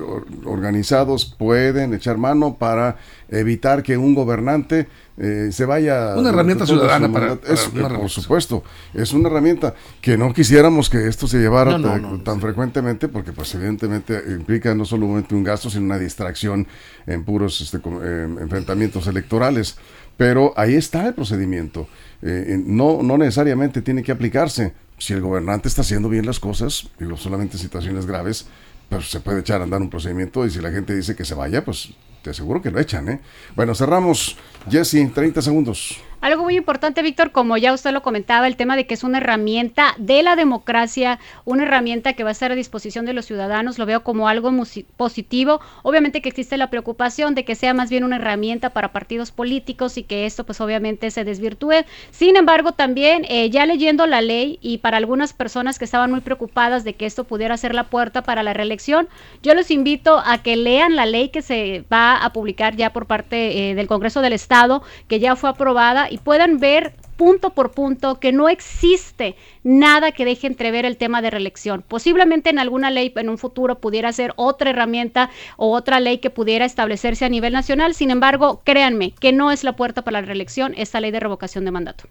organizados 0.44 1.25
pueden 1.25 1.94
echar 1.94 2.18
mano 2.18 2.57
para 2.57 2.97
evitar 3.29 3.83
que 3.83 3.97
un 3.97 4.14
gobernante 4.14 4.88
eh, 5.16 5.50
se 5.53 5.64
vaya... 5.64 6.14
Una 6.16 6.31
herramienta 6.31 6.66
ciudadana 6.66 7.11
para, 7.12 7.37
Por 7.37 8.11
supuesto, 8.11 8.64
es 8.92 9.12
una 9.12 9.29
herramienta 9.29 9.74
que 10.00 10.16
no 10.16 10.33
quisiéramos 10.33 10.90
que 10.90 11.07
esto 11.07 11.29
se 11.29 11.38
llevara 11.38 11.81
tan, 12.24 12.40
frecuentemente 12.40 13.09
porque 13.09 13.33
pues 13.33 13.55
evidentemente 13.55 14.20
implica 14.29 14.74
no 14.74 14.85
solamente 14.85 15.35
un 15.35 15.44
gasto, 15.44 15.70
sino 15.70 15.85
una 15.85 15.98
distracción 15.98 16.66
en 17.07 17.24
puros 17.24 17.61
este, 17.61 17.77
enfrentamientos 17.77 19.07
electorales. 19.07 19.77
Pero 20.16 20.53
ahí 20.57 20.74
está 20.74 21.07
el 21.07 21.14
procedimiento. 21.14 21.88
Eh, 22.22 22.61
no, 22.64 23.03
no 23.03 23.18
necesariamente 23.18 23.83
tiene 23.83 24.03
que 24.03 24.12
aplicarse. 24.12 24.72
Si 24.98 25.12
el 25.12 25.20
gobernante 25.20 25.68
está 25.68 25.83
haciendo 25.83 26.09
bien 26.09 26.24
las 26.27 26.38
cosas, 26.38 26.88
digo, 26.98 27.16
solamente 27.16 27.57
en 27.57 27.62
situaciones 27.62 28.07
graves, 28.07 28.46
pues 28.88 29.11
se 29.11 29.20
puede 29.20 29.40
echar 29.40 29.61
a 29.61 29.64
andar 29.64 29.81
un 29.81 29.90
procedimiento 29.90 30.46
y 30.46 30.50
si 30.50 30.61
la 30.61 30.70
gente 30.70 30.94
dice 30.94 31.16
que 31.16 31.24
se 31.24 31.35
vaya, 31.35 31.64
pues 31.64 31.94
te 32.25 32.31
aseguro 32.31 32.63
que 32.63 32.71
lo 32.71 32.81
echan, 32.81 33.09
¿eh? 33.09 33.21
Bueno, 33.55 33.75
cerramos. 33.75 34.37
Jesse, 34.69 35.13
30 35.13 35.43
segundos. 35.43 36.01
Algo 36.25 36.43
muy 36.43 36.57
importante, 36.57 37.03
Víctor, 37.03 37.33
como 37.33 37.59
ya 37.59 37.75
usted 37.75 37.93
lo 37.93 38.01
comentaba, 38.01 38.47
el 38.47 38.57
tema 38.57 38.77
de 38.77 38.87
que 38.87 38.95
es 38.95 39.05
una 39.05 39.19
herramienta 39.19 39.95
de 39.99 40.23
la 40.23 40.37
democracia, 40.37 41.19
una 41.45 41.65
herramienta 41.65 42.15
que 42.15 42.25
va 42.25 42.31
a 42.31 42.33
estar 42.33 42.51
a 42.51 42.55
disposición 42.55 43.05
de 43.05 43.13
los 43.13 43.27
ciudadanos, 43.27 43.79
lo 43.79 43.85
veo 43.85 44.03
como 44.03 44.27
algo 44.27 44.51
positivo. 44.97 45.61
Obviamente 45.83 46.23
que 46.23 46.31
existe 46.31 46.57
la 46.57 46.71
preocupación 46.71 47.35
de 47.35 47.45
que 47.45 47.55
sea 47.55 47.75
más 47.75 47.91
bien 47.91 48.05
una 48.05 48.17
herramienta 48.17 48.71
para 48.71 48.91
partidos 48.91 49.33
políticos 49.33 49.99
y 49.99 50.05
que 50.05 50.25
esto 50.25 50.45
pues 50.45 50.63
obviamente 50.63 51.11
se 51.11 51.25
desvirtúe. 51.25 51.85
Sin 52.11 52.37
embargo, 52.37 52.73
también 52.73 53.27
eh, 53.29 53.51
ya 53.51 53.67
leyendo 53.67 54.07
la 54.07 54.23
ley 54.23 54.59
y 54.63 54.79
para 54.79 54.97
algunas 54.97 55.35
personas 55.35 55.79
que 55.79 55.85
estaban 55.85 56.11
muy 56.11 56.23
preocupadas 56.23 56.85
de 56.85 56.95
que 56.95 57.05
esto 57.05 57.25
pudiera 57.25 57.59
ser 57.59 57.75
la 57.75 57.91
puerta 57.91 58.23
para 58.23 58.43
la 58.43 58.55
reelección, 58.55 59.09
yo 59.43 59.53
los 59.53 59.71
invito 59.71 60.23
a 60.25 60.39
que 60.39 60.57
lean 60.57 60.97
la 60.97 61.05
ley 61.05 61.29
que 61.29 61.43
se 61.43 61.85
va 61.93 62.17
a 62.17 62.33
publicar 62.33 62.77
ya 62.77 62.95
por 62.95 63.05
parte 63.05 63.73
eh, 63.73 63.75
del 63.75 63.89
Congreso 63.89 64.23
del 64.23 64.33
Estado, 64.33 64.83
que 65.07 65.21
ya 65.21 65.37
fue 65.37 65.51
aprobada 65.51 66.09
y 66.14 66.18
puedan 66.18 66.61
ver 66.61 66.92
punto 67.16 67.50
por 67.50 67.72
punto 67.72 68.20
que 68.20 68.31
no 68.31 68.48
existe 68.48 69.35
nada 69.64 70.12
que 70.12 70.24
deje 70.24 70.46
entrever 70.46 70.85
el 70.85 70.96
tema 70.96 71.20
de 71.22 71.31
reelección. 71.31 71.83
Posiblemente 71.83 72.50
en 72.50 72.61
alguna 72.61 72.92
ley 72.92 73.12
en 73.16 73.29
un 73.29 73.37
futuro 73.37 73.81
pudiera 73.81 74.12
ser 74.12 74.33
otra 74.37 74.70
herramienta 74.70 75.31
o 75.57 75.72
otra 75.72 75.98
ley 75.98 76.18
que 76.18 76.31
pudiera 76.31 76.66
establecerse 76.66 77.24
a 77.24 77.29
nivel 77.29 77.53
nacional. 77.53 77.94
Sin 77.94 78.12
embargo, 78.12 78.62
créanme 78.64 79.11
que 79.11 79.33
no 79.33 79.50
es 79.50 79.64
la 79.64 79.74
puerta 79.74 80.03
para 80.03 80.20
la 80.20 80.27
reelección 80.29 80.72
esta 80.77 81.00
ley 81.00 81.11
de 81.11 81.18
revocación 81.18 81.64
de 81.64 81.72
mandato. 81.72 82.05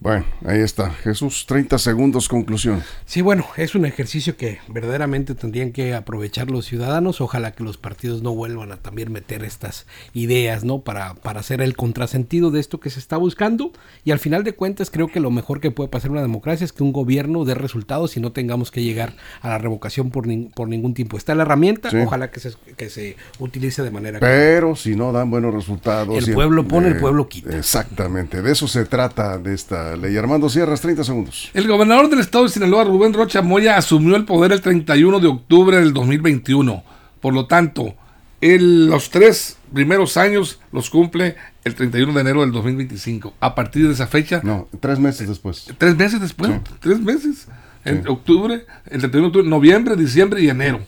Bueno, 0.00 0.24
ahí 0.44 0.60
está. 0.60 0.90
Jesús, 0.90 1.46
30 1.46 1.78
segundos, 1.78 2.28
conclusión. 2.28 2.82
Sí, 3.04 3.22
bueno, 3.22 3.46
es 3.56 3.74
un 3.74 3.86
ejercicio 3.86 4.36
que 4.36 4.58
verdaderamente 4.68 5.34
tendrían 5.34 5.72
que 5.72 5.94
aprovechar 5.94 6.50
los 6.50 6.66
ciudadanos. 6.66 7.20
Ojalá 7.20 7.52
que 7.52 7.64
los 7.64 7.76
partidos 7.76 8.22
no 8.22 8.34
vuelvan 8.34 8.72
a 8.72 8.76
también 8.76 9.12
meter 9.12 9.44
estas 9.44 9.86
ideas, 10.12 10.64
¿no? 10.64 10.80
Para, 10.80 11.14
para 11.14 11.40
hacer 11.40 11.60
el 11.60 11.76
contrasentido 11.76 12.50
de 12.50 12.60
esto 12.60 12.80
que 12.80 12.90
se 12.90 12.98
está 12.98 13.16
buscando. 13.16 13.72
Y 14.04 14.10
al 14.10 14.18
final 14.18 14.44
de 14.44 14.54
cuentas, 14.54 14.90
creo 14.90 15.08
que 15.08 15.20
lo 15.20 15.30
mejor 15.30 15.60
que 15.60 15.70
puede 15.70 15.88
pasar 15.88 16.08
en 16.08 16.12
una 16.12 16.22
democracia 16.22 16.64
es 16.64 16.72
que 16.72 16.82
un 16.82 16.92
gobierno 16.92 17.44
dé 17.44 17.54
resultados 17.54 18.16
y 18.16 18.20
no 18.20 18.32
tengamos 18.32 18.70
que 18.70 18.82
llegar 18.82 19.14
a 19.40 19.48
la 19.48 19.58
revocación 19.58 20.10
por, 20.10 20.26
por 20.54 20.68
ningún 20.68 20.94
tiempo. 20.94 21.16
Está 21.16 21.34
la 21.34 21.42
herramienta, 21.42 21.90
ojalá 22.04 22.30
que 22.30 22.40
se, 22.40 22.52
que 22.76 22.90
se 22.90 23.16
utilice 23.38 23.82
de 23.82 23.90
manera. 23.90 24.20
Pero 24.20 24.76
si 24.76 24.96
no 24.96 25.12
dan 25.12 25.30
buenos 25.30 25.54
resultados. 25.54 26.26
El 26.26 26.34
pueblo 26.34 26.66
pone, 26.66 26.88
el 26.88 26.98
pueblo 26.98 27.28
quita. 27.28 27.56
Exactamente, 27.56 28.42
de 28.42 28.52
eso 28.52 28.68
se 28.68 28.84
trata 28.84 29.38
de 29.38 29.54
esta 29.54 29.85
ley. 29.94 30.16
Armando 30.16 30.48
Sierras, 30.48 30.80
30 30.80 31.04
segundos. 31.04 31.50
El 31.54 31.68
gobernador 31.68 32.08
del 32.08 32.20
estado 32.20 32.44
de 32.44 32.50
Sinaloa, 32.50 32.84
Rubén 32.84 33.12
Rocha 33.12 33.42
Moya, 33.42 33.76
asumió 33.76 34.16
el 34.16 34.24
poder 34.24 34.52
el 34.52 34.60
31 34.60 35.20
de 35.20 35.28
octubre 35.28 35.76
del 35.76 35.92
2021. 35.92 36.82
Por 37.20 37.34
lo 37.34 37.46
tanto, 37.46 37.94
los 38.40 39.10
tres 39.10 39.58
primeros 39.72 40.16
años 40.16 40.60
los 40.72 40.90
cumple 40.90 41.36
el 41.64 41.74
31 41.74 42.12
de 42.12 42.20
enero 42.20 42.40
del 42.40 42.52
2025. 42.52 43.34
A 43.40 43.54
partir 43.54 43.86
de 43.86 43.94
esa 43.94 44.06
fecha. 44.06 44.40
No, 44.42 44.68
tres 44.80 44.98
meses 44.98 45.28
después. 45.28 45.66
Tres 45.78 45.96
meses 45.96 46.20
después. 46.20 46.52
Tres 46.80 47.00
meses. 47.00 47.48
En 47.84 48.06
octubre, 48.08 48.66
el 48.86 48.98
31 49.00 49.20
de 49.20 49.26
octubre, 49.26 49.48
noviembre, 49.48 49.94
diciembre 49.96 50.42
y 50.42 50.48
enero. 50.48 50.80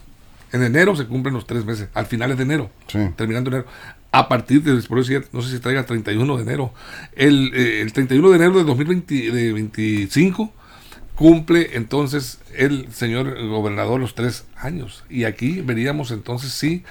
En 0.51 0.63
enero 0.63 0.97
se 0.97 1.07
cumplen 1.07 1.35
los 1.35 1.47
tres 1.47 1.65
meses, 1.65 1.89
al 1.93 2.07
finales 2.07 2.39
de 2.39 2.43
enero, 2.43 2.71
terminando 3.17 3.51
enero 3.51 3.67
a 4.19 4.29
partir 4.29 4.63
de, 4.63 4.83
por 4.83 4.99
eso 4.99 5.13
no 5.33 5.43
sé 5.43 5.51
si 5.51 5.61
traiga 5.61 5.81
el 5.81 5.87
31 5.87 6.37
de 6.37 6.43
enero, 6.43 6.73
el, 7.15 7.53
eh, 7.55 7.83
el 7.83 7.93
31 7.93 8.31
de 8.31 8.37
enero 8.37 8.59
de 8.59 8.65
2025 8.65 10.53
cumple 11.15 11.71
entonces 11.75 12.39
el 12.57 12.93
señor 12.93 13.47
gobernador 13.49 14.01
los 14.01 14.15
tres 14.15 14.45
años. 14.57 15.05
Y 15.09 15.25
aquí 15.25 15.61
veríamos 15.61 16.11
entonces 16.11 16.53
si 16.53 16.85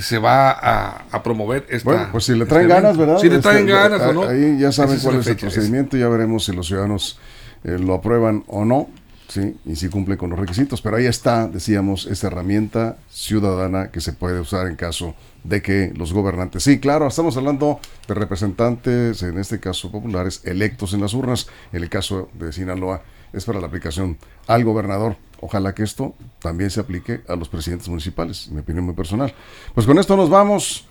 se 0.00 0.18
va 0.18 0.50
a, 0.50 1.22
promover 1.22 1.66
esta. 1.68 1.90
Bueno, 1.90 2.08
pues 2.10 2.24
si 2.24 2.34
le 2.34 2.46
traen 2.46 2.70
este 2.70 2.80
ganas, 2.80 2.96
¿verdad? 2.96 3.18
Si 3.18 3.28
le 3.28 3.38
traen 3.38 3.68
este, 3.68 3.72
ganas 3.72 4.00
o 4.02 4.12
no. 4.12 4.28
Ahí 4.28 4.58
ya 4.58 4.72
saben 4.72 4.98
cuál 5.00 5.20
es, 5.20 5.26
el 5.26 5.36
procedimiento, 5.36 5.96
ya 5.96 6.08
veremos 6.08 6.44
si 6.44 6.52
los 6.52 6.66
ciudadanos 6.66 7.18
eh, 7.64 7.78
lo 7.78 7.94
aprueban 7.94 8.44
o 8.46 8.64
no. 8.64 8.88
¿Sí? 9.28 9.56
y 9.64 9.76
si 9.76 9.88
cumple 9.88 10.16
con 10.16 10.30
los 10.30 10.38
requisitos. 10.38 10.80
Pero 10.80 10.96
ahí 10.96 11.06
está, 11.06 11.48
decíamos, 11.48 12.06
esta 12.06 12.28
herramienta 12.28 12.96
ciudadana 13.10 13.90
que 13.90 14.00
se 14.00 14.12
puede 14.12 14.40
usar 14.40 14.66
en 14.66 14.76
caso 14.76 15.14
de 15.42 15.62
que 15.62 15.92
los 15.96 16.12
gobernantes, 16.12 16.62
sí, 16.62 16.80
claro, 16.80 17.06
estamos 17.06 17.36
hablando 17.36 17.80
de 18.08 18.14
representantes, 18.14 19.22
en 19.22 19.38
este 19.38 19.60
caso 19.60 19.90
populares, 19.90 20.40
electos 20.44 20.94
en 20.94 21.02
las 21.02 21.14
urnas, 21.14 21.48
en 21.72 21.82
el 21.82 21.90
caso 21.90 22.30
de 22.34 22.52
Sinaloa 22.52 23.02
es 23.34 23.44
para 23.44 23.60
la 23.60 23.66
aplicación 23.66 24.16
al 24.46 24.64
gobernador. 24.64 25.16
Ojalá 25.40 25.74
que 25.74 25.82
esto 25.82 26.14
también 26.40 26.70
se 26.70 26.80
aplique 26.80 27.22
a 27.28 27.36
los 27.36 27.48
presidentes 27.48 27.88
municipales, 27.88 28.48
mi 28.50 28.60
opinión 28.60 28.84
muy 28.84 28.94
personal. 28.94 29.34
Pues 29.74 29.86
con 29.86 29.98
esto 29.98 30.16
nos 30.16 30.30
vamos. 30.30 30.86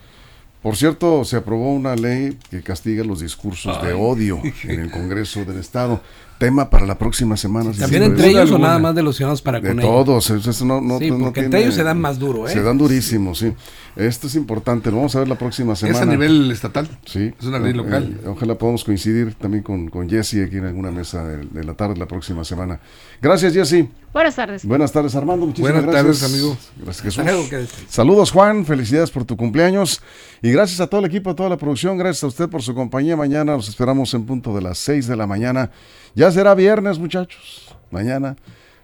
Por 0.61 0.77
cierto, 0.77 1.25
se 1.25 1.35
aprobó 1.35 1.73
una 1.73 1.95
ley 1.95 2.37
que 2.49 2.61
castiga 2.61 3.03
los 3.03 3.19
discursos 3.19 3.81
de 3.81 3.93
odio 3.93 4.41
en 4.63 4.79
el 4.79 4.91
Congreso 4.91 5.43
del 5.43 5.59
Estado 5.59 6.01
tema 6.37 6.69
para 6.69 6.85
la 6.85 6.97
próxima 6.97 7.37
semana. 7.37 7.71
¿También 7.71 8.03
entre 8.03 8.29
ellos 8.29 8.51
o 8.51 8.59
nada 8.59 8.79
más 8.79 8.95
de 8.95 9.03
los 9.03 9.15
ciudadanos 9.15 9.41
para 9.41 9.61
con 9.61 9.77
de 9.77 9.81
todos, 9.81 10.29
eso 10.29 10.65
no, 10.65 10.81
no, 10.81 10.99
sí, 10.99 11.11
porque 11.11 11.41
entre 11.41 11.61
ellos 11.61 11.75
se 11.75 11.83
dan 11.83 11.99
más 11.99 12.19
duro, 12.19 12.47
¿eh? 12.47 12.51
Se 12.51 12.61
dan 12.61 12.77
durísimos, 12.77 13.39
sí. 13.39 13.53
Esto 13.95 14.25
es 14.25 14.35
importante, 14.35 14.89
lo 14.89 14.97
vamos 14.97 15.15
a 15.15 15.19
ver 15.19 15.27
la 15.27 15.37
próxima 15.37 15.75
semana. 15.75 15.97
¿Es 15.97 16.01
a 16.01 16.05
nivel 16.05 16.49
estatal? 16.51 16.87
Sí. 17.05 17.31
¿Es 17.39 17.45
una 17.45 17.59
ley 17.59 17.73
local? 17.73 18.19
Eh, 18.23 18.27
ojalá 18.27 18.55
podamos 18.55 18.83
coincidir 18.83 19.35
también 19.35 19.63
con, 19.63 19.87
con 19.89 20.09
Jesse 20.09 20.45
aquí 20.47 20.57
en 20.57 20.65
alguna 20.65 20.89
mesa 20.89 21.23
de, 21.23 21.63
la 21.63 21.75
tarde 21.75 21.95
la 21.97 22.07
próxima 22.07 22.43
semana. 22.43 22.79
Gracias, 23.21 23.53
Jesse. 23.53 23.85
Buenas 24.11 24.35
tardes. 24.35 24.65
Buenas 24.65 24.91
tardes, 24.91 25.15
Armando. 25.15 25.45
Muchísimas 25.45 25.73
Buenas 25.73 25.91
tardes, 25.91 26.23
amigo. 26.23 26.57
Gracias, 26.83 27.15
Jesús. 27.15 27.69
Saludos, 27.87 28.31
Juan. 28.31 28.65
Felicidades 28.65 29.11
por 29.11 29.25
tu 29.25 29.37
cumpleaños. 29.37 30.01
Y 30.41 30.51
gracias 30.51 30.79
a 30.79 30.87
todo 30.87 31.01
el 31.01 31.05
equipo, 31.05 31.29
a 31.29 31.35
toda 31.35 31.49
la 31.49 31.57
producción. 31.57 31.97
Gracias 31.97 32.23
a 32.23 32.27
usted 32.27 32.49
por 32.49 32.63
su 32.63 32.73
compañía. 32.73 33.15
Mañana 33.15 33.55
los 33.55 33.69
esperamos 33.69 34.13
en 34.15 34.25
punto 34.25 34.55
de 34.55 34.61
las 34.61 34.79
6 34.79 35.07
de 35.07 35.15
la 35.15 35.27
mañana. 35.27 35.69
Ya 36.15 36.31
será 36.31 36.53
viernes, 36.53 36.99
muchachos. 36.99 37.75
Mañana 37.89 38.35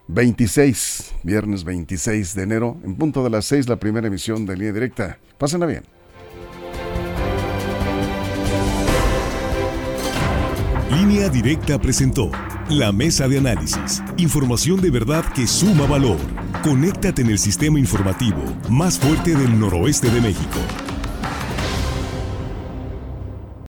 26, 0.07 1.13
viernes 1.23 1.63
26 1.63 2.33
de 2.33 2.43
enero, 2.43 2.77
en 2.83 2.95
punto 2.95 3.23
de 3.23 3.29
las 3.29 3.45
6, 3.45 3.69
la 3.69 3.75
primera 3.75 4.07
emisión 4.07 4.45
de 4.45 4.55
Línea 4.55 4.73
Directa. 4.73 5.19
Pásenla 5.37 5.67
bien. 5.67 5.83
Línea 10.91 11.29
Directa 11.29 11.79
presentó 11.79 12.31
la 12.69 12.91
mesa 12.91 13.27
de 13.27 13.37
análisis. 13.37 14.01
Información 14.17 14.81
de 14.81 14.89
verdad 14.89 15.23
que 15.33 15.45
suma 15.45 15.85
valor. 15.85 16.17
Conéctate 16.63 17.21
en 17.21 17.29
el 17.29 17.37
sistema 17.37 17.77
informativo 17.79 18.41
más 18.69 18.97
fuerte 18.97 19.35
del 19.35 19.59
noroeste 19.59 20.09
de 20.09 20.21
México. 20.21 20.59